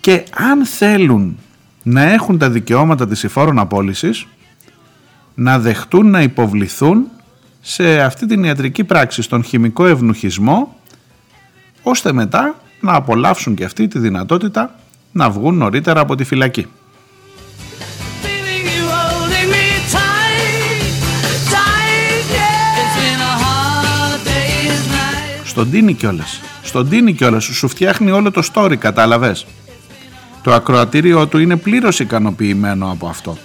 [0.00, 1.38] Και αν θέλουν
[1.82, 4.26] να έχουν τα δικαιώματα της υφόρων απόλυσης
[5.34, 7.06] να δεχτούν να υποβληθούν
[7.70, 10.76] σε αυτή την ιατρική πράξη, στον χημικό ευνουχισμό,
[11.82, 14.74] ώστε μετά να απολαύσουν και αυτή τη δυνατότητα
[15.12, 16.66] να βγουν νωρίτερα από τη φυλακή.
[25.44, 26.40] Στον τίνι κιόλας.
[26.62, 27.44] Στον τίνι κιόλας.
[27.44, 29.46] Σου φτιάχνει όλο το story, κατάλαβες;
[30.42, 33.38] Το ακροατήριό του είναι πλήρως ικανοποιημένο από αυτό.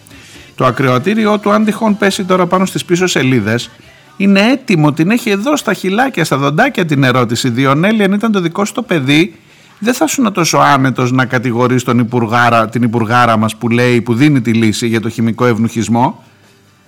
[0.56, 3.70] Το ακροατήριό του αν τυχόν πέσει τώρα πάνω στις πίσω σελίδες
[4.18, 7.50] είναι έτοιμο, την έχει εδώ στα χυλάκια, στα δοντάκια την ερώτηση.
[7.50, 9.36] Διονέλη, αν ήταν το δικό σου το παιδί,
[9.80, 14.14] δεν θα σου τόσο άνετος να κατηγορείς τον υπουργάρα, την υπουργάρα μας που λέει, που
[14.14, 16.24] δίνει τη λύση για το χημικό ευνουχισμό.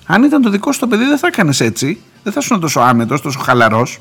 [0.06, 2.80] Αν ήταν το δικό σου το παιδί δεν θα έκανες έτσι, δεν θα σου τόσο
[2.80, 4.00] άνετος, τόσο χαλαρός.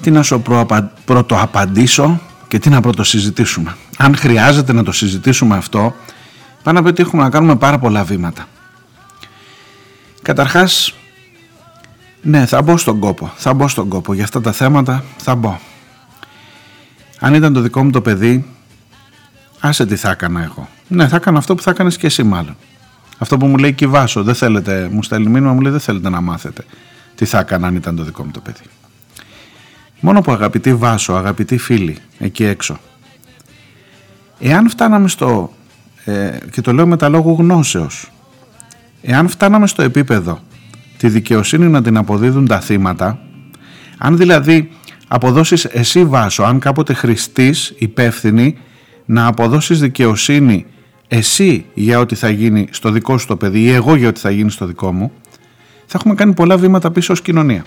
[0.00, 0.42] Τι να σου
[1.04, 3.76] πρωτοαπαντήσω και τι να πρωτοσυζητήσουμε.
[4.00, 5.94] Αν χρειάζεται να το συζητήσουμε αυτό,
[6.62, 8.46] πάνω από ότι έχουμε να κάνουμε πάρα πολλά βήματα.
[10.22, 10.94] Καταρχάς,
[12.22, 13.32] Ναι, θα μπω στον κόπο.
[13.36, 14.14] Θα μπω στον κόπο.
[14.14, 15.58] Για αυτά τα θέματα θα μπω.
[17.18, 18.46] Αν ήταν το δικό μου το παιδί,
[19.60, 20.68] άσε τι θα έκανα εγώ.
[20.88, 22.56] Ναι, θα έκανα αυτό που θα έκανες και εσύ μάλλον.
[23.18, 26.20] Αυτό που μου λέει Κυβάσο, δεν θέλετε, μου στέλνει μήνυμα, μου λέει δεν θέλετε να
[26.20, 26.64] μάθετε
[27.14, 28.64] τι θα έκανα αν ήταν το δικό μου το παιδί.
[30.00, 32.78] Μόνο που αγαπητοί Βάσο, αγαπητοί φίλοι, εκεί έξω,
[34.38, 35.52] εάν φτάναμε στο,
[36.04, 38.10] ε, και το λέω με τα λόγου γνώσεως,
[39.02, 40.38] εάν φτάναμε στο επίπεδο
[40.96, 43.18] τη δικαιοσύνη να την αποδίδουν τα θύματα,
[43.98, 44.70] αν δηλαδή
[45.08, 48.58] αποδώσεις εσύ Βάσο, αν κάποτε χρηστής, υπεύθυνη,
[49.04, 50.66] να αποδώσεις δικαιοσύνη
[51.08, 54.30] εσύ για ό,τι θα γίνει στο δικό σου το παιδί ή εγώ για ό,τι θα
[54.30, 55.12] γίνει στο δικό μου,
[55.86, 57.64] θα έχουμε κάνει πολλά βήματα πίσω ως κοινωνία.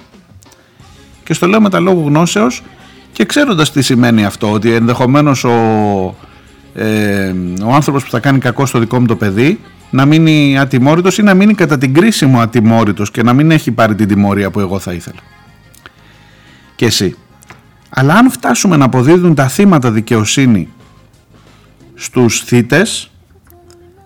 [1.24, 2.64] Και στο λέω με τα λόγου γνώσεως
[3.12, 6.16] και ξέροντας τι σημαίνει αυτό, ότι ενδεχομένως ο,
[6.74, 9.60] ε, ο άνθρωπος που θα κάνει κακό στο δικό μου το παιδί
[9.90, 13.72] να μείνει ατιμόρυτος ή να μείνει κατά την κρίση μου ατιμόρυτος και να μην έχει
[13.72, 15.20] πάρει την τιμωρία που εγώ θα ήθελα.
[16.76, 17.16] Και εσύ.
[17.90, 20.70] Αλλά αν φτάσουμε να αποδίδουν τα θύματα δικαιοσύνη
[21.96, 23.12] στους θύτες,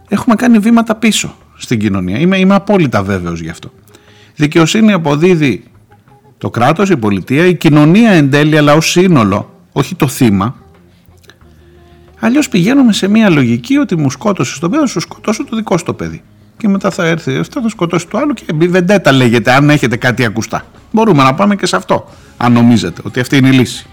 [0.07, 2.19] έχουμε κάνει βήματα πίσω στην κοινωνία.
[2.19, 3.71] Είμαι, είμαι απόλυτα βέβαιος γι' αυτό.
[4.35, 5.63] Δικαιοσύνη αποδίδει
[6.37, 10.55] το κράτος, η πολιτεία, η κοινωνία εν τέλει, αλλά ως σύνολο, όχι το θύμα.
[12.19, 15.77] Αλλιώς πηγαίνουμε σε μια λογική ότι μου σκότωσε το παιδί, θα σου σκοτώσω το δικό
[15.77, 16.21] σου το παιδί.
[16.57, 20.25] Και μετά θα έρθει αυτό, θα σκοτώσει το άλλο και βεντέτα λέγεται, αν έχετε κάτι
[20.25, 20.65] ακουστά.
[20.91, 23.87] Μπορούμε να πάμε και σε αυτό, αν νομίζετε ότι αυτή είναι η λύση.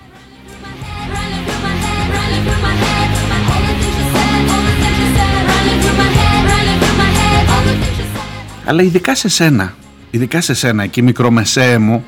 [8.65, 9.75] Αλλά ειδικά σε σένα,
[10.11, 12.05] ειδικά σε σένα, εκεί μικρομεσαίε μου,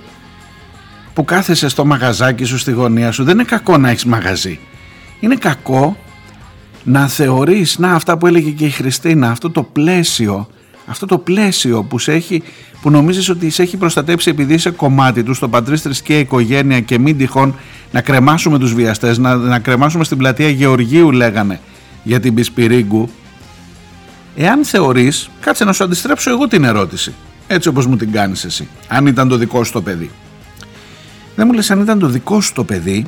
[1.14, 4.58] που κάθεσαι στο μαγαζάκι σου στη γωνία σου, δεν είναι κακό να έχεις μαγαζί.
[5.20, 5.96] Είναι κακό
[6.84, 10.48] να θεωρείς, να αυτά που έλεγε και η Χριστίνα, αυτό το πλαίσιο,
[10.86, 12.42] αυτό το πλαίσιο που, σε έχει,
[12.82, 16.98] που νομίζεις ότι σε έχει προστατέψει επειδή είσαι κομμάτι του στο πατρίς θρησκεία οικογένεια και
[16.98, 17.54] μην τυχόν
[17.92, 21.60] να κρεμάσουμε τους βιαστές, να, να κρεμάσουμε στην πλατεία Γεωργίου λέγανε
[22.02, 23.08] για την Πισπυρίγκου.
[24.36, 27.14] Εάν θεωρείς, κάτσε να σου αντιστρέψω εγώ την ερώτηση,
[27.46, 30.10] έτσι όπως μου την κάνεις εσύ, αν ήταν το δικό σου το παιδί.
[31.36, 33.04] Δεν μου λες αν ήταν το δικό σου το παιδί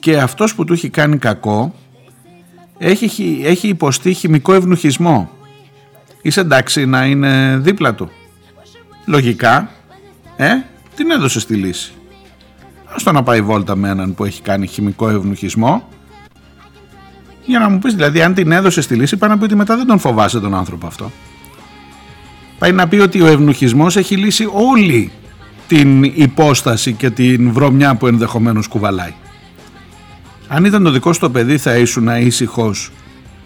[0.00, 1.74] και αυτός που του έχει κάνει κακό
[2.78, 5.30] έχει, έχει υποστεί χημικό ευνουχισμό.
[6.22, 8.10] Είσαι εντάξει να είναι δίπλα του.
[9.06, 9.70] Λογικά,
[10.36, 10.46] ε,
[10.96, 11.92] την έδωσε στη λύση.
[12.94, 15.88] Άστο να πάει βόλτα με έναν που έχει κάνει χημικό ευνουχισμό
[17.46, 19.76] για να μου πεις δηλαδή αν την έδωσε στη λύση πάει να πει ότι μετά
[19.76, 21.10] δεν τον φοβάσαι τον άνθρωπο αυτό.
[22.58, 25.10] Πάει να πει ότι ο ευνουχισμός έχει λύσει όλη
[25.68, 29.14] την υπόσταση και την βρωμιά που ενδεχομένως κουβαλάει.
[30.54, 32.90] Αν ήταν το δικό σου το παιδί θα ήσουν ήσυχος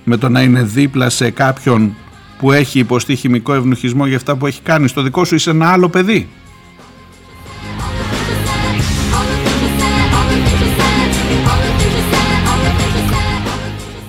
[0.04, 1.94] με το να είναι δίπλα σε κάποιον
[2.38, 4.88] που έχει υποστεί χημικό ευνουχισμό για αυτά που έχει κάνει.
[4.88, 6.28] Στο δικό σου είσαι ένα άλλο παιδί.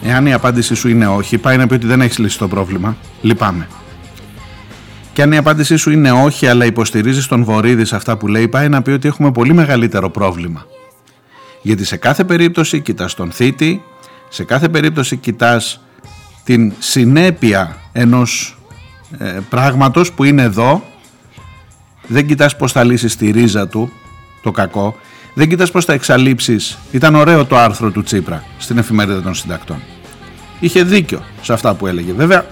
[0.04, 2.98] Εάν η απάντησή σου είναι όχι, πάει να πει ότι δεν έχεις λύσει το πρόβλημα.
[3.22, 3.68] Λυπάμαι.
[5.14, 8.48] Και αν η απάντησή σου είναι όχι, αλλά υποστηρίζεις τον Βορύδη σε αυτά που λέει,
[8.48, 10.66] πάει να πει ότι έχουμε πολύ μεγαλύτερο πρόβλημα.
[11.62, 13.84] Γιατί σε κάθε περίπτωση κοιτάς τον θήτη,
[14.30, 15.82] σε κάθε περίπτωση κοιτάς
[16.44, 18.58] την συνέπεια ενός
[19.18, 20.84] ε, πράγματος που είναι εδώ,
[22.08, 23.92] δεν κοιτάς πώς θα λύσεις τη ρίζα του
[24.42, 24.96] το κακό,
[25.34, 26.78] δεν κοιτάς πώς θα εξαλείψεις.
[26.92, 29.82] Ήταν ωραίο το άρθρο του Τσίπρα στην εφημερίδα των συντακτών.
[30.60, 32.14] Είχε δίκιο σε αυτά που έλεγε.
[32.14, 32.46] Βέβαια,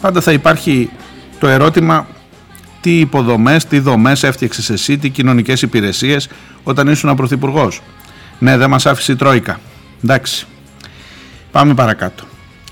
[0.00, 0.90] πάντα θα υπάρχει
[1.38, 2.06] το ερώτημα
[2.80, 6.28] τι υποδομές, τι δομές έφτιαξες εσύ, τι κοινωνικές υπηρεσίες
[6.62, 7.80] όταν ήσουν πρωθυπουργός.
[8.38, 9.60] Ναι, δεν μας άφησε η Τρόικα.
[10.04, 10.46] Εντάξει.
[11.50, 12.24] Πάμε παρακάτω.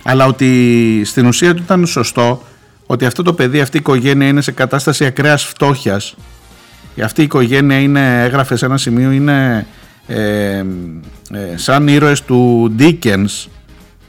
[0.02, 2.42] Αλλά ότι στην ουσία του ήταν σωστό
[2.86, 6.14] ότι αυτό το παιδί, αυτή η οικογένεια είναι σε κατάσταση ακραίας φτώχειας.
[7.02, 9.66] Αυτή η οικογένεια είναι, έγραφε σε ένα σημείο, είναι
[10.06, 10.64] ε, ε,
[11.54, 13.46] σαν ήρωες του Dickens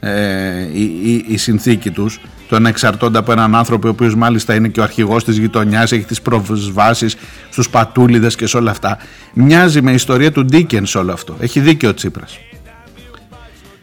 [0.00, 4.68] ε, η, η, συνθήκη τους το να εξαρτώνται από έναν άνθρωπο ο οποίος μάλιστα είναι
[4.68, 7.16] και ο αρχηγός της γειτονιάς έχει τις προσβάσεις
[7.50, 8.98] στους πατούλιδες και σε όλα αυτά.
[9.32, 11.36] Μοιάζει με ιστορία του Ντίκενς όλο αυτό.
[11.40, 12.38] Έχει δίκιο ο Τσίπρας.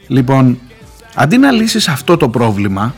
[0.08, 0.60] Λοιπόν
[1.16, 2.96] αντί να λύσεις αυτό το πρόβλημα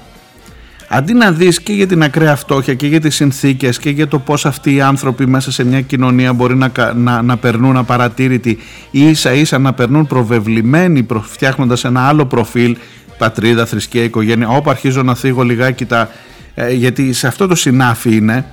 [0.88, 4.20] αντί να δεις και για την ακραία φτώχεια και για τις συνθήκες και για το
[4.20, 8.58] πώς αυτοί οι άνθρωποι μέσα σε μια κοινωνία μπορεί να, να, να περνούν απαρατήρητοι
[8.92, 12.78] ή ίσα ίσα να περνούν προβεβλημένοι φτιάχνοντας ένα άλλο προφίλ
[13.24, 16.10] πατρίδα, θρησκεία, οικογένεια, όπου αρχίζω να θίγω λιγάκι τα...
[16.56, 18.46] Ε, γιατί σε αυτό το συνάφι είναι,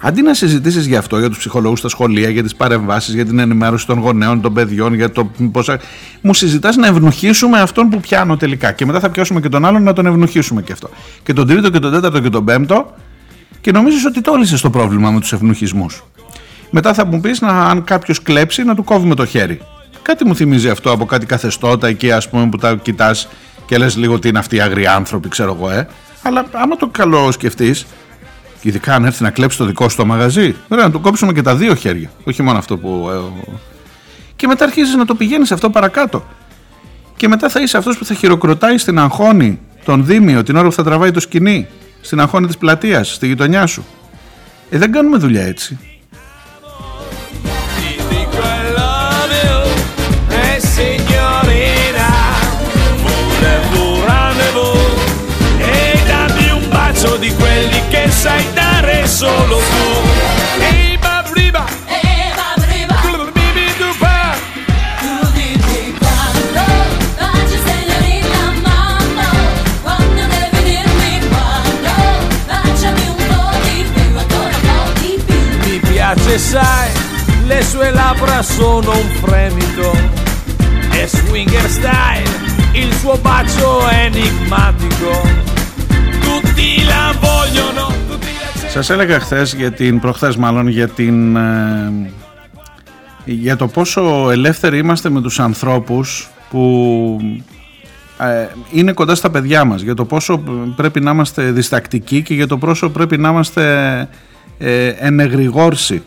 [0.00, 3.38] αντί να συζητήσεις για αυτό, για τους ψυχολόγους στα σχολεία, για τις παρεμβάσεις, για την
[3.38, 5.70] ενημέρωση των γονέων, των παιδιών, για το πώς...
[6.20, 9.82] Μου συζητάς να ευνοχήσουμε αυτόν που πιάνω τελικά και μετά θα πιάσουμε και τον άλλον
[9.82, 10.90] να τον ευνοχήσουμε και αυτό.
[11.22, 12.94] Και τον τρίτο και τον τέταρτο και τον πέμπτο
[13.60, 14.32] και νομίζεις ότι το
[14.62, 16.04] το πρόβλημα με τους ευνοχισμούς.
[16.70, 19.60] Μετά θα μου πεις να, αν κάποιος κλέψει να του κόβουμε το χέρι.
[20.02, 23.28] Κάτι μου θυμίζει αυτό από κάτι καθεστώτα εκεί ας πούμε που τα κοιτάς
[23.70, 25.88] και λες λίγο τι είναι αυτοί οι αγριοί άνθρωποι ξέρω εγώ ε.
[26.22, 27.86] Αλλά άμα το καλό σκεφτείς,
[28.62, 31.42] ειδικά αν έρθει να κλέψει το δικό σου το μαγαζί, ωραία να του κόψουμε και
[31.42, 32.10] τα δύο χέρια.
[32.24, 33.08] Όχι μόνο αυτό που.
[33.12, 33.48] Ε,
[34.36, 36.24] και μετά αρχίζεις να το πηγαίνεις αυτό παρακάτω.
[37.16, 40.74] Και μετά θα είσαι αυτός που θα χειροκροτάει στην αγχώνη τον Δήμιο την ώρα που
[40.74, 41.68] θα τραβάει το σκηνή,
[42.00, 43.84] στην αγχώνη της πλατείας, στη γειτονιά σου.
[44.70, 45.78] Ε, δεν κάνουμε δουλειά έτσι.
[57.00, 60.62] braccio di quelli che sai dare solo tu.
[60.62, 61.64] Ehi, babriba!
[61.86, 63.00] Ehi, babriba!
[63.32, 64.36] Bibi dupa!
[64.98, 66.62] Tu dimmi quando,
[67.16, 69.30] baci signorina mamma,
[69.82, 71.92] quando devi dirmi quando,
[72.46, 75.70] baciami un po' di più, ancora un po' di più.
[75.70, 76.90] Mi piace, sai,
[77.46, 79.96] le sue labbra sono un fremito,
[80.92, 82.30] E swinger style,
[82.72, 85.49] il suo bacio è enigmatico
[88.68, 91.36] Σας έλεγα χθες για την, προχθές μάλλον, για την...
[91.36, 92.10] ε,
[93.24, 97.20] για το πόσο ελεύθεροι είμαστε με τους ανθρώπους που
[98.18, 100.42] ε, είναι κοντά στα παιδιά μας για το πόσο
[100.76, 104.08] πρέπει να είμαστε διστακτικοί και για το πόσο πρέπει να είμαστε
[104.58, 106.02] ε, ενεγρηγόρσοι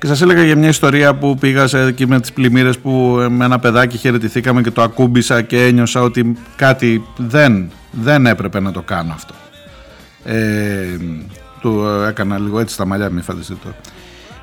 [0.00, 3.28] και σας έλεγα για μια ιστορία που πήγα σε, εκεί με τις πλημμύρες που ε,
[3.28, 8.72] με ένα παιδάκι χαιρετηθήκαμε και το ακούμπησα και ένιωσα ότι κάτι δεν, δεν έπρεπε να
[8.72, 9.34] το κάνω αυτό.
[10.24, 10.86] Ε,
[11.60, 13.74] του έκανα λίγο έτσι στα μαλλιά, μην φανταστείτε το.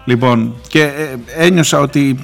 [0.06, 2.20] Λοιπόν, και ε, ένιωσα ότι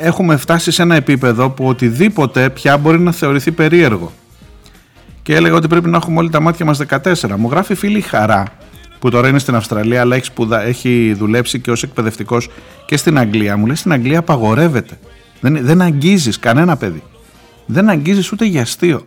[0.00, 4.12] έχουμε φτάσει σε ένα επίπεδο που οτιδήποτε πια μπορεί να θεωρηθεί περίεργο.
[5.22, 7.14] Και έλεγα ότι πρέπει να έχουμε όλοι τα μάτια μας 14.
[7.36, 8.44] Μου γράφει φίλη Χαρά,
[9.02, 10.62] που τώρα είναι στην Αυστραλία, αλλά έχει, σπουδα...
[10.62, 12.48] έχει δουλέψει και ως εκπαιδευτικός
[12.86, 13.56] και στην Αγγλία.
[13.56, 14.98] Μου λέει στην Αγγλία απαγορεύεται.
[15.40, 17.02] Δεν, δεν αγγίζεις κανένα παιδί.
[17.66, 19.06] Δεν αγγίζεις ούτε για αστείο.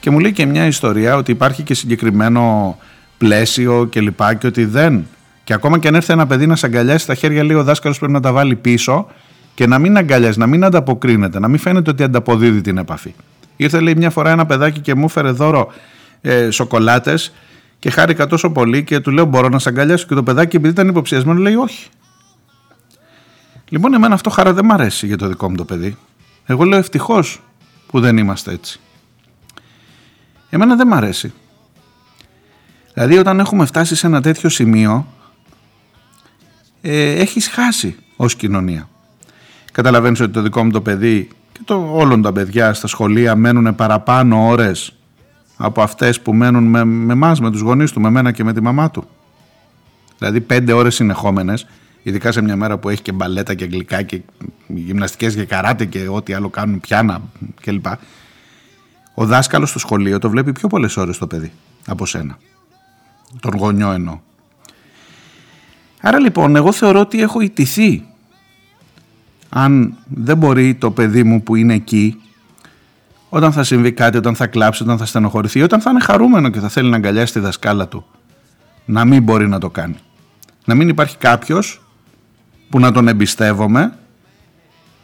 [0.00, 2.76] Και μου λέει και μια ιστορία ότι υπάρχει και συγκεκριμένο
[3.18, 5.06] πλαίσιο και λοιπά και ότι δεν.
[5.44, 7.98] Και ακόμα και αν έρθει ένα παιδί να σε αγκαλιάσει τα χέρια λίγο, ο δάσκαλος
[7.98, 9.06] πρέπει να τα βάλει πίσω
[9.54, 13.14] και να μην αγκαλιάζει, να μην ανταποκρίνεται, να μην φαίνεται ότι ανταποδίδει την επαφή.
[13.56, 15.72] Ήρθε λέει μια φορά ένα παιδάκι και μου έφερε δώρο
[16.20, 17.32] ε, σοκολάτες
[17.78, 20.06] και χάρηκα τόσο πολύ και του λέω: Μπορώ να σε αγκαλιάσω.
[20.06, 21.88] Και το παιδάκι, επειδή ήταν υποψιασμένο, λέει: Όχι.
[23.68, 25.96] Λοιπόν, εμένα αυτό χαρά δεν μ' αρέσει για το δικό μου το παιδί.
[26.46, 27.42] Εγώ λέω ευτυχώς
[27.86, 28.80] που δεν είμαστε έτσι.
[30.50, 31.32] Εμένα δεν μ' αρέσει.
[32.94, 35.06] Δηλαδή όταν έχουμε φτάσει σε ένα τέτοιο σημείο
[36.80, 38.88] ε, έχεις χάσει ως κοινωνία.
[39.72, 43.74] Καταλαβαίνεις ότι το δικό μου το παιδί και το όλων τα παιδιά στα σχολεία μένουν
[43.74, 44.97] παραπάνω ώρες
[45.58, 48.52] από αυτές που μένουν με, με εμάς, με τους γονείς του, με μένα και με
[48.52, 49.04] τη μαμά του.
[50.18, 51.66] Δηλαδή πέντε ώρες συνεχόμενες,
[52.02, 54.20] ειδικά σε μια μέρα που έχει και μπαλέτα και αγγλικά και
[54.66, 57.22] γυμναστικές και καράτε και ό,τι άλλο κάνουν πιάνα
[57.60, 57.86] κλπ.
[59.14, 61.52] Ο δάσκαλος στο σχολείο το βλέπει πιο πολλές ώρες το παιδί
[61.86, 62.38] από σένα.
[63.40, 64.20] Τον γονιό εννοώ.
[66.00, 68.04] Άρα λοιπόν εγώ θεωρώ ότι έχω ιτηθεί
[69.48, 72.20] αν δεν μπορεί το παιδί μου που είναι εκεί
[73.28, 76.60] όταν θα συμβεί κάτι, όταν θα κλάψει, όταν θα στενοχωρηθεί, όταν θα είναι χαρούμενο και
[76.60, 78.04] θα θέλει να αγκαλιάσει τη δασκάλα του,
[78.84, 79.96] να μην μπορεί να το κάνει.
[80.64, 81.82] Να μην υπάρχει κάποιος
[82.68, 83.92] που να τον εμπιστεύομαι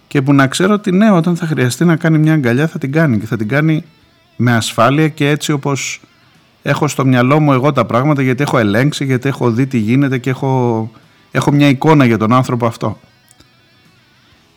[0.09, 2.93] και που να ξέρω ότι ναι, όταν θα χρειαστεί να κάνει μια αγκαλιά θα την
[2.93, 3.85] κάνει και θα την κάνει
[4.37, 6.01] με ασφάλεια και έτσι όπως
[6.63, 10.19] έχω στο μυαλό μου εγώ τα πράγματα γιατί έχω ελέγξει, γιατί έχω δει τι γίνεται
[10.19, 10.91] και έχω,
[11.31, 13.01] έχω μια εικόνα για τον άνθρωπο αυτό.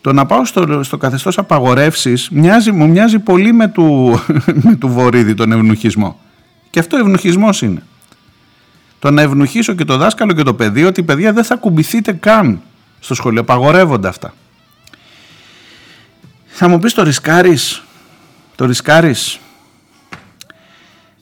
[0.00, 4.18] Το να πάω στο, στο καθεστώς απαγορεύσεις μοιάζει, μου μοιάζει πολύ με του,
[4.64, 6.20] με του Βορύδη τον ευνουχισμό.
[6.70, 7.82] Και αυτό ευνουχισμός είναι.
[8.98, 12.60] Το να ευνουχίσω και το δάσκαλο και το παιδί ότι παιδιά δεν θα κουμπηθείτε καν
[13.00, 13.40] στο σχολείο.
[13.40, 14.34] Απαγορεύονται αυτά.
[16.46, 17.82] Θα μου πεις το ρισκάρεις;
[18.54, 19.40] Το ρισκάρεις;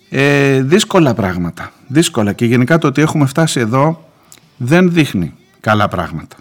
[0.08, 1.72] Ε, δύσκολα πράγματα.
[1.86, 4.10] Δύσκολα και γενικά το ότι έχουμε φτάσει εδώ
[4.56, 6.36] δεν δείχνει καλά πράγματα.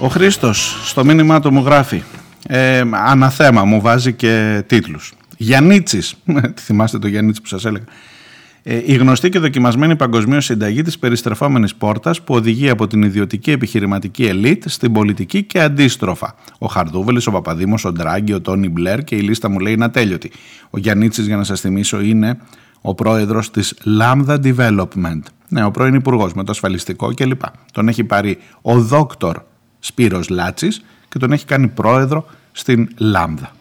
[0.00, 2.02] Ο Χρήστος στο μήνυμά του μου γράφει
[2.46, 5.12] ε, αναθέμα μου βάζει και τίτλους.
[5.36, 6.14] Γιαννίτσης,
[6.64, 7.84] θυμάστε το Γιαννίτσι που σας έλεγα.
[8.62, 13.50] Ε, η γνωστή και δοκιμασμένη παγκοσμίως συνταγή της περιστρεφόμενης πόρτας που οδηγεί από την ιδιωτική
[13.50, 16.34] επιχειρηματική ελίτ στην πολιτική και αντίστροφα.
[16.58, 19.84] Ο Χαρδούβελης, ο Παπαδήμος, ο Ντράγκη, ο Τόνι Μπλερ και η λίστα μου λέει είναι
[19.84, 20.30] ατέλειωτη.
[20.70, 22.38] Ο Γιαννίτσης για να σας θυμίσω είναι
[22.80, 25.22] ο πρόεδρος της Lambda Development.
[25.48, 27.42] Ναι, ο πρώην υπουργός με το ασφαλιστικό κλπ.
[27.72, 29.42] Τον έχει πάρει ο δόκτωρ
[29.80, 33.52] Σπύρος Λάτσης και τον έχει κάνει πρόεδρο στην Λάμδα.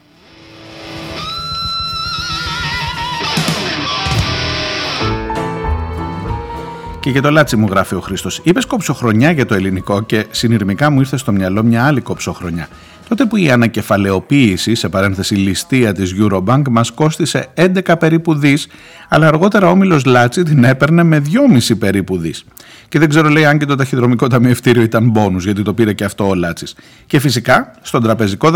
[6.99, 8.41] Και για το λάτσι μου γράφει ο Χρήστος.
[8.43, 12.67] Είπες κοψοχρονιά για το ελληνικό και συνειρμικά μου ήρθε στο μυαλό μια άλλη κοψοχρονιά.
[13.09, 18.67] Τότε που η ανακεφαλαιοποίηση, σε παρένθεση ληστεία της Eurobank, μας κόστισε 11 περίπου δις,
[19.09, 22.43] αλλά αργότερα ο Όμιλος Λάτσι την έπαιρνε με 2,5 περίπου δις.
[22.87, 26.03] Και δεν ξέρω λέει αν και το ταχυδρομικό ταμιευτήριο ήταν μπόνους, γιατί το πήρε και
[26.03, 26.75] αυτό ο Λάτσης.
[27.05, 28.49] Και φυσικά στον τραπεζικό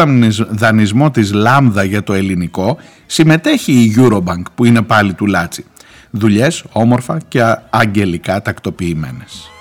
[0.49, 5.65] δανεισμό της Λάμδα για το ελληνικό συμμετέχει η Eurobank που είναι πάλι του Λάτσι.
[6.09, 9.51] Δουλειές όμορφα και αγγελικά τακτοποιημένες.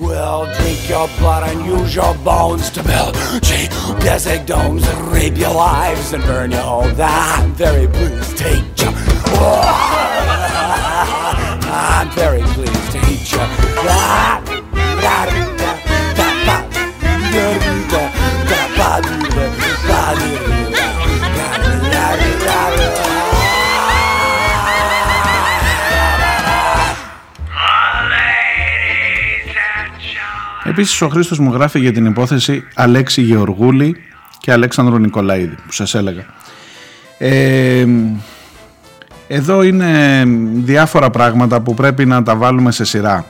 [0.00, 0.44] We'll
[0.88, 3.14] your blood and use your bones to build
[3.44, 6.98] geodesic domes and rape your lives and burn your homes.
[6.98, 8.88] I'm very pleased to hate you.
[11.70, 14.47] I'm very pleased to hate you.
[30.68, 33.96] Επίσης ο Χρήστος μου γράφει για την υπόθεση Αλέξη Γεωργούλη
[34.40, 36.24] και Αλέξανδρο Νικολαίδη που σας έλεγα.
[37.18, 37.86] Ε,
[39.28, 40.22] εδώ είναι
[40.54, 43.24] διάφορα πράγματα που πρέπει να τα βάλουμε σε σειρά.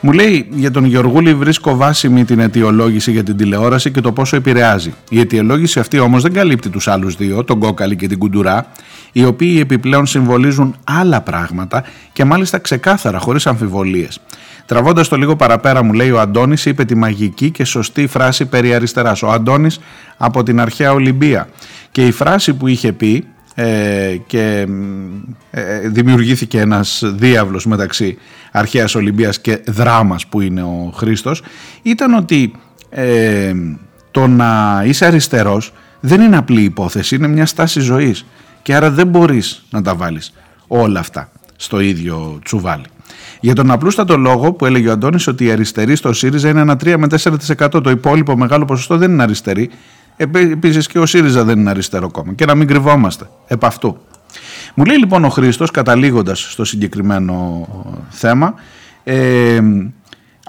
[0.00, 4.36] Μου λέει για τον Γεωργούλη βρίσκω βάσιμη την αιτιολόγηση για την τηλεόραση και το πόσο
[4.36, 4.94] επηρεάζει.
[5.08, 8.66] Η αιτιολόγηση αυτή όμως δεν καλύπτει τους άλλους δύο, τον Κόκαλη και την Κουντουρά,
[9.12, 14.20] οι οποίοι επιπλέον συμβολίζουν άλλα πράγματα και μάλιστα ξεκάθαρα χωρίς αμφιβολίες.
[14.66, 18.74] Τραβώντας το λίγο παραπέρα, μου λέει ο Αντώνης, είπε τη μαγική και σωστή φράση περί
[18.74, 19.22] αριστεράς.
[19.22, 19.80] Ο Αντώνης
[20.16, 21.48] από την αρχαία Ολυμπία.
[21.90, 24.66] Και η φράση που είχε πει ε, και
[25.50, 28.18] ε, δημιουργήθηκε ένας διάβλος μεταξύ
[28.52, 31.42] αρχαίας Ολυμπίας και δράμας που είναι ο Χρήστος
[31.82, 32.52] ήταν ότι
[32.90, 33.52] ε,
[34.10, 38.26] το να είσαι αριστερός δεν είναι απλή υπόθεση, είναι μια στάση ζωής
[38.62, 40.32] και άρα δεν μπορείς να τα βάλεις
[40.66, 42.84] όλα αυτά στο ίδιο τσουβάλι.
[43.40, 46.74] Για τον απλούστατο λόγο που έλεγε ο Αντώνης ότι η αριστερή στο ΣΥΡΙΖΑ είναι ένα
[46.84, 47.06] 3 με
[47.58, 47.82] 4%.
[47.82, 49.70] Το υπόλοιπο μεγάλο ποσοστό δεν είναι αριστερή.
[50.16, 52.32] Επίσης και ο ΣΥΡΙΖΑ δεν είναι αριστερό κόμμα.
[52.32, 53.96] Και να μην κρυβόμαστε επ' αυτού.
[54.74, 57.68] Μου λέει λοιπόν ο Χρήστος, καταλήγοντας στο συγκεκριμένο
[58.08, 58.54] θέμα,
[59.04, 59.60] ε,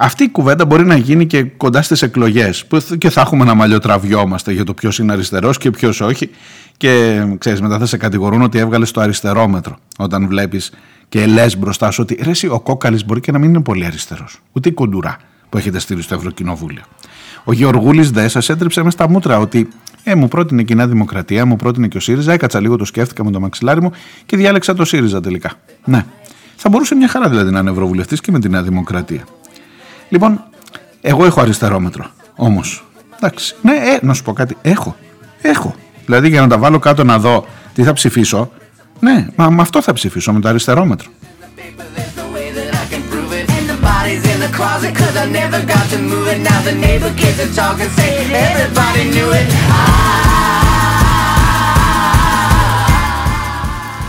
[0.01, 2.65] αυτή η κουβέντα μπορεί να γίνει και κοντά στις εκλογές.
[2.97, 6.29] Και θα έχουμε να μαλλιοτραβιόμαστε για το ποιος είναι αριστερός και ποιος όχι.
[6.77, 9.77] Και ξέρεις, μετά θα σε κατηγορούν ότι έβγαλες το αριστερόμετρο.
[9.97, 10.71] Όταν βλέπεις
[11.09, 13.85] και λες μπροστά σου ότι ρε, εσύ, ο κόκαλης μπορεί και να μην είναι πολύ
[13.85, 14.39] αριστερός.
[14.51, 15.17] Ούτε η κοντουρά
[15.49, 16.81] που έχετε στείλει στο Ευρωκοινοβούλιο.
[17.43, 19.67] Ο Γεωργούλης δε σα έτρεψε μες στα μούτρα ότι
[20.03, 22.33] ε, μου πρότεινε η Νέα Δημοκρατία, μου πρότεινε και ο ΣΥΡΙΖΑ.
[22.33, 23.91] Έκατσα λίγο, το σκέφτηκα με το μαξιλάρι μου
[24.25, 25.51] και διάλεξα το ΣΥΡΙΖΑ τελικά.
[25.85, 26.05] Ναι.
[26.55, 29.23] Θα μπορούσε μια χαρά δηλαδή να είναι Ευρωβουλευτής και με τη Νέα Δημοκρατία.
[30.11, 30.43] Λοιπόν,
[31.01, 32.05] εγώ έχω αριστερόμετρο.
[32.35, 32.85] Όμως.
[33.15, 33.55] Εντάξει.
[33.61, 34.57] Ναι, ε, να σου πω κάτι.
[34.61, 34.95] Έχω.
[35.41, 35.75] Έχω.
[36.05, 38.51] Δηλαδή για να τα βάλω κάτω να δω τι θα ψηφίσω,
[38.99, 41.09] ναι, μα με αυτό θα ψηφίσω, με το αριστερόμετρο.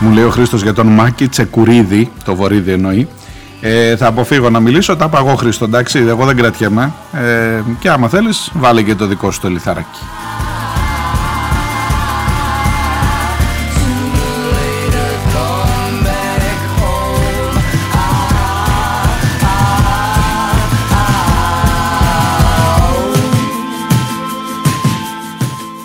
[0.01, 3.09] Μου λέει ο Χρήστος για τον Μάκη Τσεκουρίδη, το βορίδι εννοεί,
[3.65, 8.09] ε, θα αποφύγω να μιλήσω, τα παγώ Χρήστο, εντάξει, εγώ δεν κρατιέμαι ε, και άμα
[8.09, 10.01] θέλεις βάλε και το δικό σου το λιθαράκι.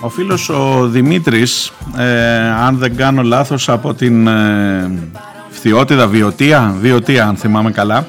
[0.01, 4.91] Ο φίλος ο Δημήτρης, ε, αν δεν κάνω λάθος από την ε,
[5.57, 8.07] Φθιώτιδα Βιωτία, Βιωτία αν θυμάμαι καλά,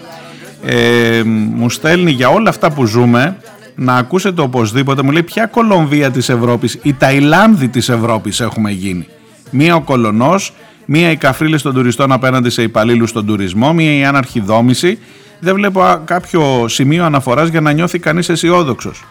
[0.65, 3.37] ε, μου στέλνει για όλα αυτά που ζούμε
[3.75, 9.07] να ακούσετε οπωσδήποτε, μου λέει ποια Κολομβία της Ευρώπης, η Ταϊλάνδη της Ευρώπης έχουμε γίνει;
[9.51, 10.53] Μία ο Κολονός,
[10.85, 14.99] μία η καφρίλες των τουριστών απέναντι σε υπαλλήλους στον τουρισμό, μία η άναρχη δόμηση.
[15.41, 19.05] Δεν βλέπω κάποιο σημείο αναφοράς για να νιώθει κανείς αισιόδοξος.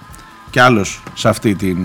[0.49, 1.77] Κι άλλος σε αυτή την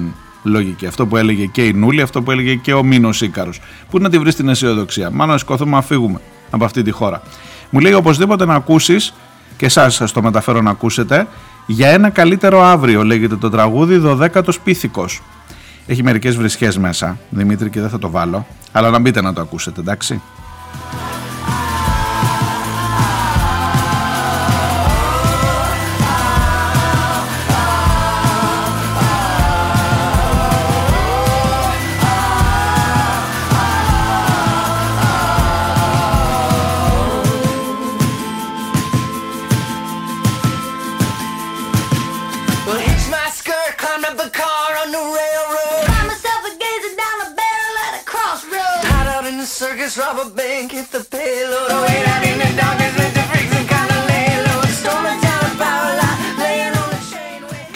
[0.43, 0.87] λογική.
[0.87, 3.51] Αυτό που έλεγε και η Νούλη, αυτό που έλεγε και ο Μίνος Ήκαρο.
[3.91, 6.21] Πού να τη βρεις την αισιοδοξία; Μάλλον να σηκωθούμε να φύγουμε
[6.53, 7.23] από αυτή τη χώρα.
[7.71, 9.15] Μου λέει οπωσδήποτε να ακούσεις
[9.57, 11.27] και εσάς σας το μεταφέρω να ακούσετε
[11.67, 15.23] για ένα καλύτερο αύριο λέγεται το τραγούδι 12ο Πίθηκος.
[15.87, 18.47] Έχει μερικές βρισχές μέσα, Δημήτρη, και δεν θα το βάλω.
[18.73, 20.21] Αλλά να μπείτε να το ακούσετε, εντάξει.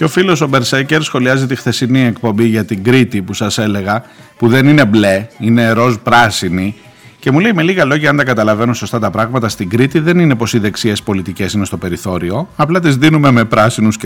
[0.06, 4.02] Ο φίλος ο Μπερσέκερ σχολιάζει τη χθεσινή εκπομπή για την Κρήτη που σας έλεγα,
[4.36, 6.74] που δεν είναι μπλε, είναι ροζ πράσινη.
[7.18, 10.18] Και μου λέει με λίγα λόγια, αν τα καταλαβαίνω σωστά τα πράγματα, στην Κρήτη δεν
[10.18, 12.48] είναι πως οι δεξιές πολιτικές είναι στο περιθώριο.
[12.56, 13.96] Απλά τις δίνουμε με πράσινους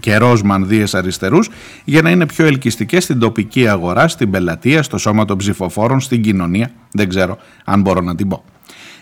[0.00, 1.50] και ροζ μανδύες αριστερούς
[1.84, 6.22] για να είναι πιο ελκυστικές στην τοπική αγορά, στην πελατεία, στο σώμα των ψηφοφόρων, στην
[6.22, 6.70] κοινωνία.
[6.92, 8.44] Δεν ξέρω αν μπορώ να την πω.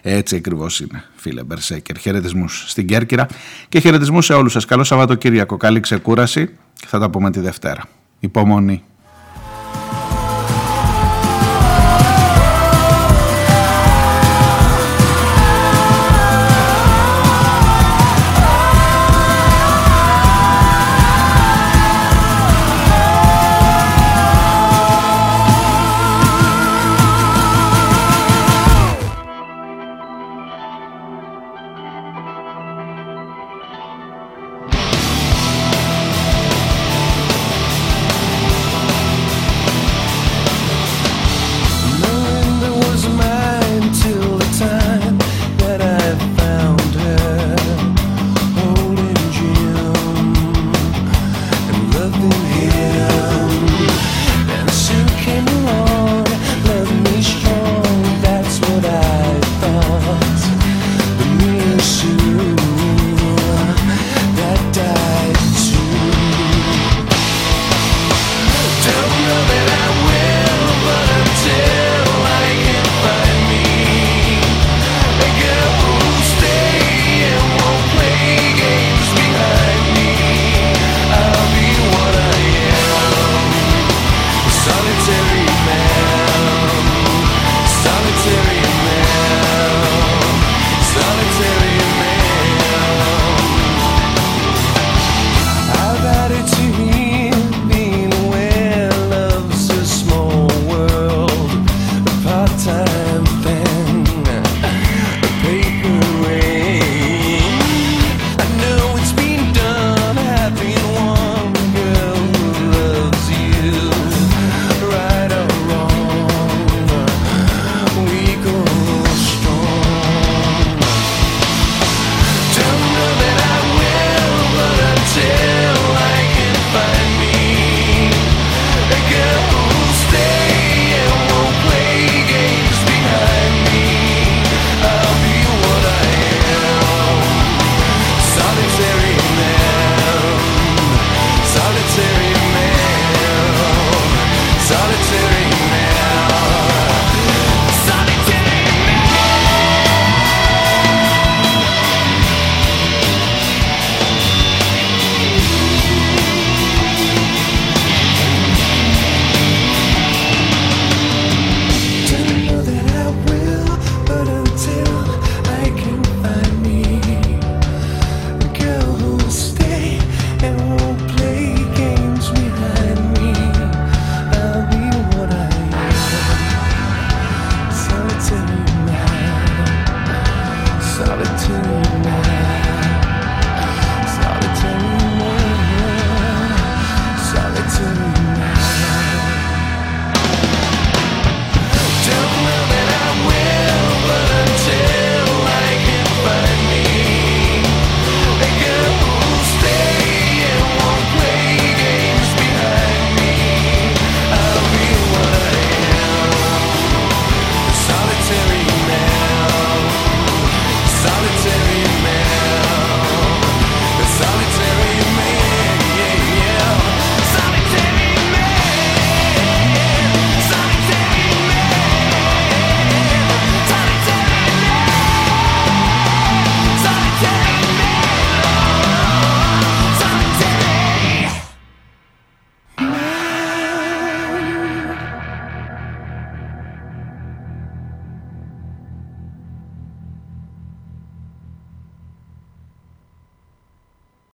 [0.02, 1.98] Έτσι ακριβώς είναι, φίλε Μπερσέκερ.
[1.98, 3.26] Χαιρετισμούς στην Κέρκυρα
[3.68, 4.64] και χαιρετισμούς σε όλους σας.
[4.64, 5.56] Καλό Σαββατοκύριακο.
[5.56, 7.82] Καλή ξεκούραση και θα τα πούμε τη Δευτέρα.
[8.20, 8.82] Υπομονή.